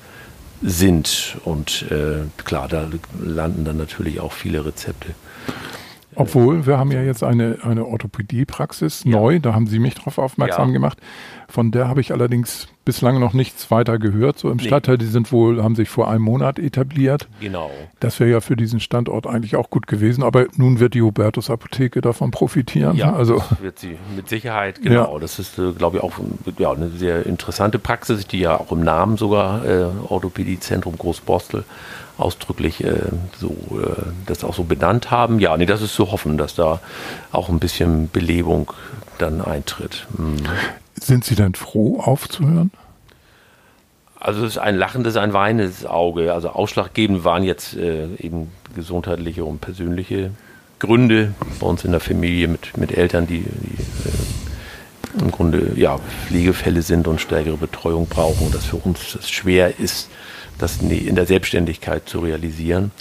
sind. 0.62 1.38
Und 1.46 1.86
äh, 1.92 2.26
klar, 2.44 2.68
da 2.68 2.88
landen 3.22 3.66
dann 3.66 3.78
natürlich 3.78 4.20
auch 4.20 4.34
viele 4.34 4.66
Rezepte. 4.66 5.10
Obwohl, 6.16 6.66
wir 6.66 6.78
haben 6.78 6.92
ja 6.92 7.02
jetzt 7.02 7.24
eine, 7.24 7.60
eine 7.64 7.86
Orthopädiepraxis 7.86 9.04
ja. 9.06 9.12
neu, 9.12 9.40
da 9.40 9.54
haben 9.54 9.68
Sie 9.68 9.80
mich 9.80 9.96
darauf 9.96 10.18
aufmerksam 10.18 10.70
ja. 10.70 10.74
gemacht. 10.74 10.98
Von 11.48 11.72
der 11.72 11.88
habe 11.88 12.02
ich 12.02 12.12
allerdings 12.12 12.68
bislang 12.90 13.20
noch 13.20 13.34
nichts 13.34 13.70
weiter 13.70 14.00
gehört. 14.00 14.40
So 14.40 14.50
im 14.50 14.58
nee. 14.58 14.64
Stadtteil, 14.64 14.98
die 14.98 15.06
sind 15.06 15.32
wohl, 15.32 15.62
haben 15.62 15.76
sich 15.76 15.90
vor 15.90 16.10
einem 16.10 16.24
Monat 16.24 16.58
etabliert. 16.58 17.28
Genau. 17.40 17.70
Das 18.00 18.20
wäre 18.20 18.32
ja 18.32 18.42
für 18.42 18.56
diesen 18.56 18.80
Standort 18.80 19.28
eigentlich 19.28 19.56
auch 19.56 19.70
gut 19.70 19.86
gewesen. 19.86 20.24
Aber 20.24 20.48
nun 20.56 20.80
wird 20.80 20.96
die 20.96 21.04
Hubertus 21.04 21.52
Apotheke 21.52 22.02
davon 22.02 22.32
profitieren. 22.32 22.98
Ja, 22.98 23.14
also 23.14 23.44
wird 23.62 23.78
sie 23.78 24.00
mit 24.16 24.28
Sicherheit, 24.28 24.82
genau. 24.82 25.14
Ja. 25.14 25.20
Das 25.20 25.38
ist, 25.38 25.60
äh, 25.60 25.72
glaube 25.74 25.98
ich, 25.98 26.04
auch 26.04 26.14
ja, 26.58 26.72
eine 26.72 26.90
sehr 26.90 27.28
interessante 27.28 27.78
Praxis, 27.78 28.26
die 28.26 28.40
ja 28.40 28.60
auch 28.60 28.72
im 28.72 28.84
Namen 28.84 29.18
sogar 29.18 29.64
äh, 29.64 29.86
Orthopädiezentrum 30.08 30.98
Großborstel 30.98 31.66
ausdrücklich 32.18 32.84
äh, 32.84 32.96
so 33.38 33.50
äh, 33.72 34.02
das 34.26 34.44
auch 34.44 34.56
so 34.56 34.64
benannt 34.64 35.12
haben. 35.12 35.40
Ja, 35.40 35.56
nee, 35.56 35.68
das 35.68 35.84
ist 35.84 35.94
zu 35.94 36.12
hoffen, 36.12 36.40
dass 36.40 36.56
da 36.56 36.80
auch 37.32 37.50
ein 37.50 37.60
bisschen 37.60 38.10
Belebung 38.10 38.74
dann 39.20 39.42
eintritt. 39.42 40.08
Mhm. 40.18 40.38
Sind 41.02 41.24
Sie 41.24 41.36
denn 41.36 41.56
froh 41.56 42.00
aufzuhören? 42.00 42.72
Also 44.20 44.46
es 44.46 44.54
ist 44.54 44.58
ein 44.58 44.76
lachendes, 44.76 45.16
ein 45.16 45.34
weinendes 45.34 45.86
Auge. 45.86 46.34
Also 46.34 46.50
ausschlaggebend 46.50 47.24
waren 47.24 47.44
jetzt 47.44 47.76
äh, 47.76 48.08
eben 48.18 48.52
gesundheitliche 48.76 49.46
und 49.46 49.62
persönliche 49.62 50.32
Gründe 50.80 51.34
bei 51.60 51.68
uns 51.68 51.86
in 51.86 51.92
der 51.92 52.00
Familie 52.00 52.48
mit, 52.48 52.78
mit 52.78 52.98
Eltern, 52.98 53.28
die, 53.28 53.42
die 53.42 53.82
äh, 53.82 55.22
im 55.22 55.32
Grunde 55.32 55.72
ja, 55.76 55.98
Pflegefälle 56.28 56.82
sind 56.82 57.08
und 57.08 57.20
stärkere 57.20 57.58
Betreuung 57.58 58.08
brauchen 58.08 58.52
dass 58.52 58.66
für 58.66 58.78
uns 58.78 59.14
das 59.14 59.30
schwer 59.30 59.80
ist, 59.80 60.10
das 60.58 60.78
in 60.82 61.16
der 61.16 61.26
Selbstständigkeit 61.26 62.08
zu 62.08 62.20
realisieren. 62.20 62.92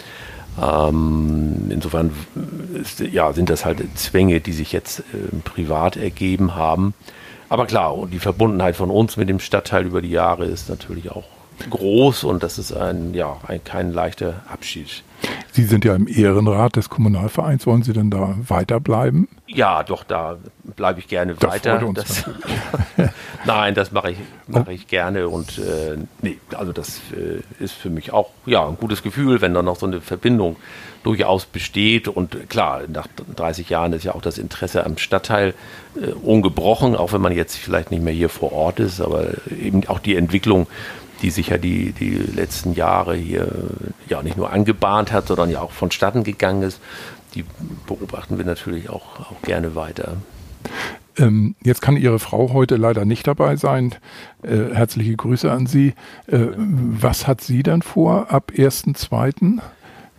Ähm, 0.60 1.70
insofern 1.70 2.12
ist, 2.80 3.00
ja, 3.00 3.32
sind 3.32 3.50
das 3.50 3.64
halt 3.64 3.82
Zwänge, 3.96 4.40
die 4.40 4.52
sich 4.52 4.72
jetzt 4.72 5.00
äh, 5.00 5.02
privat 5.44 5.96
ergeben 5.96 6.54
haben. 6.54 6.94
Aber 7.48 7.66
klar, 7.66 7.96
und 7.96 8.10
die 8.10 8.18
Verbundenheit 8.18 8.76
von 8.76 8.90
uns 8.90 9.16
mit 9.16 9.28
dem 9.28 9.40
Stadtteil 9.40 9.86
über 9.86 10.02
die 10.02 10.10
Jahre 10.10 10.44
ist 10.44 10.68
natürlich 10.68 11.10
auch 11.10 11.24
groß 11.70 12.24
und 12.24 12.42
das 12.42 12.58
ist 12.58 12.72
ein, 12.72 13.14
ja, 13.14 13.38
ein, 13.46 13.62
kein 13.64 13.92
leichter 13.92 14.42
Abschied. 14.50 15.02
Sie 15.58 15.64
sind 15.64 15.84
ja 15.84 15.96
im 15.96 16.06
Ehrenrat 16.06 16.76
des 16.76 16.88
Kommunalvereins. 16.88 17.66
Wollen 17.66 17.82
Sie 17.82 17.92
denn 17.92 18.12
da 18.12 18.36
weiterbleiben? 18.46 19.26
Ja, 19.48 19.82
doch, 19.82 20.04
da 20.04 20.36
bleibe 20.76 21.00
ich 21.00 21.08
gerne 21.08 21.34
das 21.34 21.50
weiter. 21.50 21.84
Das, 21.94 22.26
Nein, 23.44 23.74
das 23.74 23.90
mache 23.90 24.12
ich, 24.12 24.18
mache 24.46 24.72
ich 24.72 24.86
gerne 24.86 25.28
und 25.28 25.58
äh, 25.58 25.96
nee, 26.22 26.38
also 26.56 26.72
das 26.72 27.00
äh, 27.10 27.42
ist 27.60 27.72
für 27.72 27.90
mich 27.90 28.12
auch 28.12 28.30
ja, 28.46 28.64
ein 28.68 28.76
gutes 28.76 29.02
Gefühl, 29.02 29.40
wenn 29.40 29.52
da 29.52 29.62
noch 29.62 29.74
so 29.74 29.86
eine 29.86 30.00
Verbindung 30.00 30.54
durchaus 31.02 31.44
besteht. 31.44 32.06
Und 32.06 32.48
klar, 32.48 32.82
nach 32.86 33.08
30 33.34 33.68
Jahren 33.68 33.92
ist 33.94 34.04
ja 34.04 34.14
auch 34.14 34.22
das 34.22 34.38
Interesse 34.38 34.86
am 34.86 34.96
Stadtteil 34.96 35.54
äh, 36.00 36.12
ungebrochen, 36.22 36.94
auch 36.94 37.12
wenn 37.12 37.20
man 37.20 37.32
jetzt 37.32 37.56
vielleicht 37.56 37.90
nicht 37.90 38.04
mehr 38.04 38.14
hier 38.14 38.28
vor 38.28 38.52
Ort 38.52 38.78
ist, 38.78 39.00
aber 39.00 39.24
eben 39.50 39.88
auch 39.88 39.98
die 39.98 40.14
Entwicklung 40.14 40.68
die 41.22 41.30
sich 41.30 41.48
ja 41.48 41.58
die, 41.58 41.92
die 41.92 42.10
letzten 42.10 42.74
Jahre 42.74 43.14
hier 43.14 43.48
ja 44.08 44.22
nicht 44.22 44.36
nur 44.36 44.52
angebahnt 44.52 45.12
hat, 45.12 45.28
sondern 45.28 45.50
ja 45.50 45.60
auch 45.60 45.72
vonstatten 45.72 46.24
gegangen 46.24 46.62
ist, 46.62 46.80
die 47.34 47.44
beobachten 47.86 48.38
wir 48.38 48.44
natürlich 48.44 48.88
auch, 48.88 49.20
auch 49.20 49.42
gerne 49.42 49.74
weiter. 49.74 50.16
Ähm, 51.16 51.56
jetzt 51.62 51.82
kann 51.82 51.96
Ihre 51.96 52.18
Frau 52.18 52.52
heute 52.52 52.76
leider 52.76 53.04
nicht 53.04 53.26
dabei 53.26 53.56
sein. 53.56 53.94
Äh, 54.42 54.74
herzliche 54.74 55.16
Grüße 55.16 55.50
an 55.50 55.66
Sie. 55.66 55.94
Äh, 56.26 56.46
was 56.56 57.26
hat 57.26 57.40
sie 57.40 57.62
dann 57.62 57.82
vor 57.82 58.30
ab 58.30 58.52
1.2.? 58.54 59.60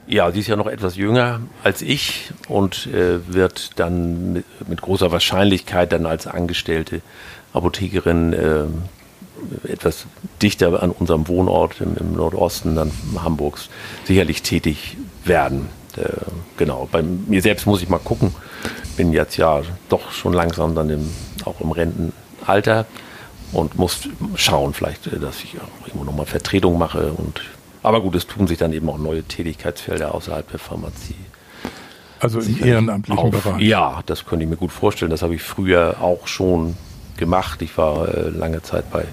Ja, 0.07 0.31
sie 0.31 0.39
ist 0.39 0.47
ja 0.47 0.55
noch 0.55 0.65
etwas 0.65 0.95
jünger 0.95 1.39
als 1.63 1.83
ich 1.83 2.31
und 2.47 2.87
äh, 2.87 3.19
wird 3.31 3.79
dann 3.79 4.33
mit, 4.33 4.45
mit, 4.67 4.81
großer 4.81 5.11
Wahrscheinlichkeit 5.11 5.91
dann 5.91 6.07
als 6.07 6.25
Angestellte 6.25 7.01
Apothekerin 7.53 8.33
äh, 8.33 8.65
etwas 9.67 10.05
dichter 10.41 10.81
an 10.81 10.91
unserem 10.91 11.27
Wohnort 11.27 11.81
im, 11.81 11.95
im 11.97 12.13
Nordosten 12.13 12.75
dann 12.75 12.91
Hamburgs 13.17 13.69
sicherlich 14.05 14.41
tätig 14.41 14.97
werden. 15.25 15.69
Äh, 15.97 16.09
genau, 16.57 16.87
bei 16.91 17.01
mir 17.01 17.41
selbst 17.41 17.65
muss 17.65 17.81
ich 17.81 17.89
mal 17.89 17.99
gucken, 17.99 18.33
bin 18.97 19.13
jetzt 19.13 19.37
ja 19.37 19.61
doch 19.89 20.11
schon 20.11 20.33
langsam 20.33 20.75
dann 20.75 20.89
im, 20.89 21.09
auch 21.45 21.61
im 21.61 21.71
Rentenalter 21.71 22.85
und 23.51 23.77
muss 23.77 24.01
schauen 24.35 24.73
vielleicht, 24.73 25.07
äh, 25.07 25.19
dass 25.19 25.43
ich 25.43 25.55
auch 25.59 25.87
irgendwo 25.87 26.05
nochmal 26.05 26.25
Vertretung 26.25 26.77
mache. 26.77 27.11
Und, 27.13 27.41
aber 27.83 28.01
gut, 28.01 28.15
es 28.15 28.27
tun 28.27 28.47
sich 28.47 28.57
dann 28.57 28.73
eben 28.73 28.89
auch 28.89 28.97
neue 28.97 29.23
Tätigkeitsfelder 29.23 30.13
außerhalb 30.13 30.49
der 30.49 30.59
Pharmazie. 30.59 31.15
Also 32.19 32.39
im 32.41 32.63
ehrenamtlichen 32.63 33.33
auf, 33.33 33.43
Bereich. 33.43 33.61
Ja, 33.61 34.01
das 34.05 34.25
könnte 34.25 34.43
ich 34.43 34.49
mir 34.49 34.57
gut 34.57 34.71
vorstellen. 34.71 35.09
Das 35.09 35.21
habe 35.21 35.35
ich 35.35 35.41
früher 35.41 35.97
auch 36.01 36.27
schon 36.27 36.75
gemacht. 37.17 37.61
Ich 37.61 37.77
war 37.77 38.09
äh, 38.09 38.29
lange 38.29 38.61
Zeit 38.61 38.91
bei, 38.91 39.05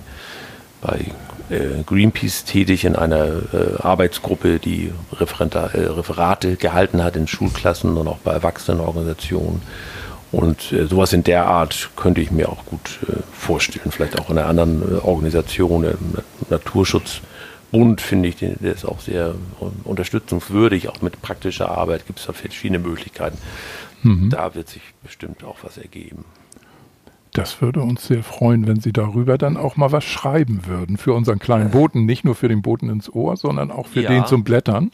bei 0.87 1.07
äh, 1.49 1.83
Greenpeace 1.85 2.45
tätig 2.45 2.85
in 2.85 2.97
einer 2.97 3.27
äh, 3.27 3.81
Arbeitsgruppe, 3.81 4.59
die 4.59 4.93
Referenta 5.13 5.67
äh, 5.69 5.87
Referate 5.87 6.57
gehalten 6.57 7.03
hat 7.03 7.17
in 7.17 7.27
Schulklassen 7.27 7.97
und 7.97 8.09
auch 8.09 8.19
bei 8.19 8.33
Erwachsenenorganisationen. 8.33 9.63
Und 10.33 10.75
sowas 10.91 11.13
in 11.13 11.23
der 11.23 11.47
Art 11.47 11.91
könnte 11.95 12.21
ich 12.21 12.33
mir 12.33 12.49
auch 12.49 12.67
gut 12.67 12.99
vorstellen. 13.33 13.93
Vielleicht 13.93 14.21
auch 14.21 14.29
in 14.29 14.37
einer 14.37 14.49
anderen 14.49 14.99
Organisation, 14.99 15.85
im 15.85 15.97
Naturschutzbund, 16.51 18.01
finde 18.01 18.29
ich, 18.29 18.37
der 18.37 18.75
ist 18.75 18.85
auch 18.85 19.01
sehr 19.01 19.37
unterstützungswürdig. 19.85 20.89
Auch 20.89 21.01
mit 21.01 21.23
praktischer 21.23 21.71
Arbeit 21.71 22.07
gibt 22.07 22.19
es 22.19 22.27
da 22.27 22.33
verschiedene 22.33 22.81
Möglichkeiten. 22.81 23.39
Mhm. 24.03 24.29
Da 24.29 24.55
wird 24.57 24.69
sich 24.69 24.83
bestimmt 25.03 25.45
auch 25.45 25.59
was 25.63 25.79
ergeben. 25.79 26.25
Das 27.37 27.61
würde 27.61 27.81
uns 27.83 28.07
sehr 28.07 28.23
freuen, 28.23 28.67
wenn 28.67 28.81
Sie 28.81 28.93
darüber 28.93 29.37
dann 29.37 29.59
auch 29.59 29.77
mal 29.77 29.93
was 29.93 30.05
schreiben 30.05 30.67
würden 30.67 30.97
für 30.97 31.13
unseren 31.13 31.39
kleinen 31.39 31.71
Boten, 31.71 32.07
nicht 32.07 32.25
nur 32.25 32.35
für 32.35 32.49
den 32.49 32.63
Boten 32.63 32.89
ins 32.89 33.13
Ohr, 33.13 33.37
sondern 33.37 33.71
auch 33.71 33.87
für 33.87 34.01
ja. 34.01 34.09
den 34.09 34.25
zum 34.25 34.43
Blättern. 34.43 34.91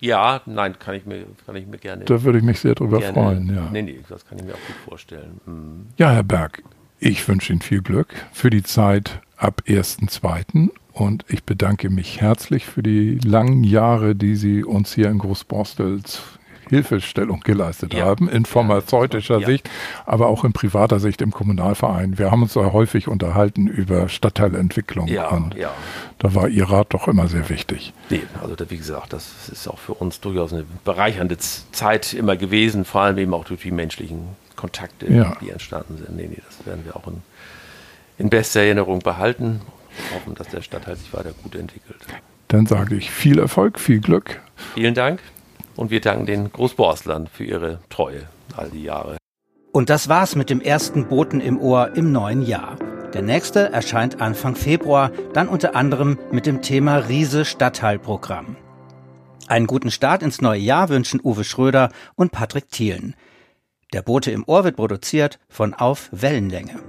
Ja, 0.00 0.40
nein, 0.46 0.78
kann 0.78 0.94
ich 0.94 1.04
mir, 1.04 1.26
kann 1.44 1.54
ich 1.54 1.66
mir 1.66 1.76
gerne. 1.76 2.04
Da 2.06 2.22
würde 2.22 2.38
ich 2.38 2.44
mich 2.44 2.60
sehr 2.60 2.74
drüber 2.74 3.00
gerne, 3.00 3.12
freuen, 3.12 3.54
ja. 3.54 3.68
Nee, 3.70 3.82
nee, 3.82 4.00
das 4.08 4.26
kann 4.26 4.38
ich 4.38 4.44
mir 4.44 4.52
auch 4.52 4.66
gut 4.66 4.76
vorstellen. 4.88 5.40
Mhm. 5.44 5.86
Ja, 5.98 6.12
Herr 6.12 6.22
Berg, 6.22 6.62
ich 6.98 7.26
wünsche 7.28 7.52
Ihnen 7.52 7.60
viel 7.60 7.82
Glück 7.82 8.08
für 8.32 8.48
die 8.48 8.62
Zeit 8.62 9.20
ab 9.36 9.62
1.2. 9.66 10.70
Und 10.92 11.26
ich 11.28 11.44
bedanke 11.44 11.90
mich 11.90 12.22
herzlich 12.22 12.64
für 12.64 12.82
die 12.82 13.18
langen 13.18 13.64
Jahre, 13.64 14.14
die 14.14 14.34
Sie 14.34 14.64
uns 14.64 14.94
hier 14.94 15.10
in 15.10 15.18
Großborstels 15.18 16.35
Hilfestellung 16.68 17.40
geleistet 17.40 17.94
ja. 17.94 18.04
haben, 18.04 18.28
in 18.28 18.44
pharmazeutischer 18.44 19.40
ja. 19.40 19.46
Sicht, 19.46 19.70
aber 20.04 20.28
auch 20.28 20.44
in 20.44 20.52
privater 20.52 21.00
Sicht 21.00 21.22
im 21.22 21.30
Kommunalverein. 21.30 22.18
Wir 22.18 22.30
haben 22.30 22.42
uns 22.42 22.54
da 22.54 22.72
häufig 22.72 23.08
unterhalten 23.08 23.66
über 23.66 24.08
Stadtteilentwicklung 24.08 25.08
ja, 25.08 25.28
und 25.28 25.54
ja. 25.54 25.72
da 26.18 26.34
war 26.34 26.48
Ihr 26.48 26.68
Rat 26.68 26.94
doch 26.94 27.08
immer 27.08 27.28
sehr 27.28 27.48
wichtig. 27.48 27.92
Nee, 28.10 28.22
also 28.42 28.54
wie 28.68 28.76
gesagt, 28.76 29.12
das 29.12 29.48
ist 29.50 29.68
auch 29.68 29.78
für 29.78 29.94
uns 29.94 30.20
durchaus 30.20 30.52
eine 30.52 30.64
bereichernde 30.84 31.38
Zeit 31.38 32.12
immer 32.12 32.36
gewesen, 32.36 32.84
vor 32.84 33.02
allem 33.02 33.18
eben 33.18 33.34
auch 33.34 33.44
durch 33.44 33.62
die 33.62 33.70
menschlichen 33.70 34.28
Kontakte, 34.56 35.06
die 35.40 35.50
entstanden 35.50 35.98
sind. 35.98 36.16
Nee, 36.16 36.28
nee, 36.28 36.42
das 36.46 36.66
werden 36.66 36.84
wir 36.84 36.96
auch 36.96 37.06
in, 37.06 37.22
in 38.18 38.30
bester 38.30 38.60
Erinnerung 38.60 39.00
behalten. 39.00 39.60
Hoffen, 40.14 40.34
dass 40.34 40.48
der 40.48 40.62
Stadtteil 40.62 40.96
sich 40.96 41.12
weiter 41.12 41.32
gut 41.42 41.54
entwickelt. 41.54 41.98
Dann 42.48 42.66
sage 42.66 42.94
ich 42.96 43.10
viel 43.10 43.38
Erfolg, 43.38 43.80
viel 43.80 44.00
Glück. 44.00 44.40
Vielen 44.74 44.94
Dank. 44.94 45.20
Und 45.76 45.90
wir 45.90 46.00
danken 46.00 46.26
den 46.26 46.50
Großborstlern 46.50 47.26
für 47.26 47.44
ihre 47.44 47.80
Treue 47.90 48.22
all 48.56 48.70
die 48.70 48.82
Jahre. 48.82 49.18
Und 49.72 49.90
das 49.90 50.08
war's 50.08 50.34
mit 50.36 50.48
dem 50.48 50.60
ersten 50.60 51.06
Boten 51.08 51.40
im 51.40 51.60
Ohr 51.60 51.94
im 51.94 52.10
neuen 52.10 52.42
Jahr. 52.42 52.76
Der 53.12 53.22
nächste 53.22 53.72
erscheint 53.72 54.20
Anfang 54.20 54.56
Februar, 54.56 55.10
dann 55.34 55.48
unter 55.48 55.76
anderem 55.76 56.18
mit 56.32 56.46
dem 56.46 56.62
Thema 56.62 56.96
Riese 56.96 57.44
Stadtteilprogramm. 57.44 58.56
Einen 59.48 59.66
guten 59.66 59.90
Start 59.90 60.22
ins 60.22 60.40
neue 60.40 60.60
Jahr 60.60 60.88
wünschen 60.88 61.20
Uwe 61.22 61.44
Schröder 61.44 61.90
und 62.16 62.32
Patrick 62.32 62.70
Thielen. 62.70 63.14
Der 63.92 64.02
Bote 64.02 64.30
im 64.30 64.44
Ohr 64.46 64.64
wird 64.64 64.76
produziert 64.76 65.38
von 65.48 65.72
Auf 65.74 66.08
Wellenlänge. 66.10 66.80